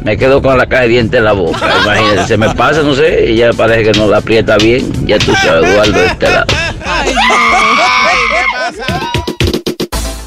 me 0.05 0.17
quedo 0.17 0.43
con 0.43 0.59
la 0.59 0.67
caja 0.67 0.83
de 0.83 0.89
dientes 0.89 1.19
en 1.19 1.25
la 1.25 1.33
boca. 1.33 1.59
Imagínate, 1.85 2.27
se 2.27 2.37
me 2.37 2.55
pasa, 2.55 2.83
no 2.83 2.95
sé, 2.95 3.31
y 3.31 3.37
ya 3.37 3.53
parece 3.53 3.91
que 3.91 3.99
no 3.99 4.07
la 4.09 4.19
aprieta 4.19 4.57
bien. 4.57 5.07
Ya 5.07 5.19
tú 5.19 5.33
sabes, 5.35 5.71
Eduardo, 5.71 5.93
de 5.93 6.07
este 6.07 6.31
lado. 6.31 6.47
Gracias 8.65 8.87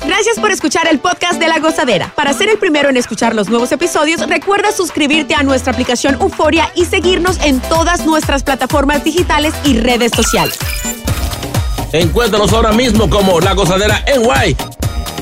Gracias 0.06 0.40
por 0.40 0.52
escuchar 0.52 0.88
el 0.88 1.00
podcast 1.00 1.40
de 1.40 1.48
La 1.48 1.60
Gozadera. 1.60 2.12
Para 2.16 2.32
ser 2.32 2.50
el 2.50 2.58
primero 2.58 2.90
en 2.90 2.96
escuchar 2.96 3.36
los 3.36 3.50
nuevos 3.50 3.72
episodios, 3.72 4.28
recuerda 4.30 4.72
suscribirte 4.72 5.36
a 5.36 5.44
nuestra 5.44 5.74
aplicación 5.74 6.16
Euforia 6.22 6.72
y 6.74 6.86
seguirnos 6.86 7.38
en 7.44 7.60
todas 7.60 8.06
nuestras 8.06 8.44
plataformas 8.44 9.04
digitales 9.04 9.54
y 9.66 9.78
redes 9.78 10.12
sociales. 10.16 10.58
Encuéntranos 11.92 12.54
ahora 12.54 12.72
mismo 12.72 13.10
como 13.10 13.42
La 13.42 13.54
Gozadera 13.54 14.04
en 14.08 14.24
Guay. 14.24 14.56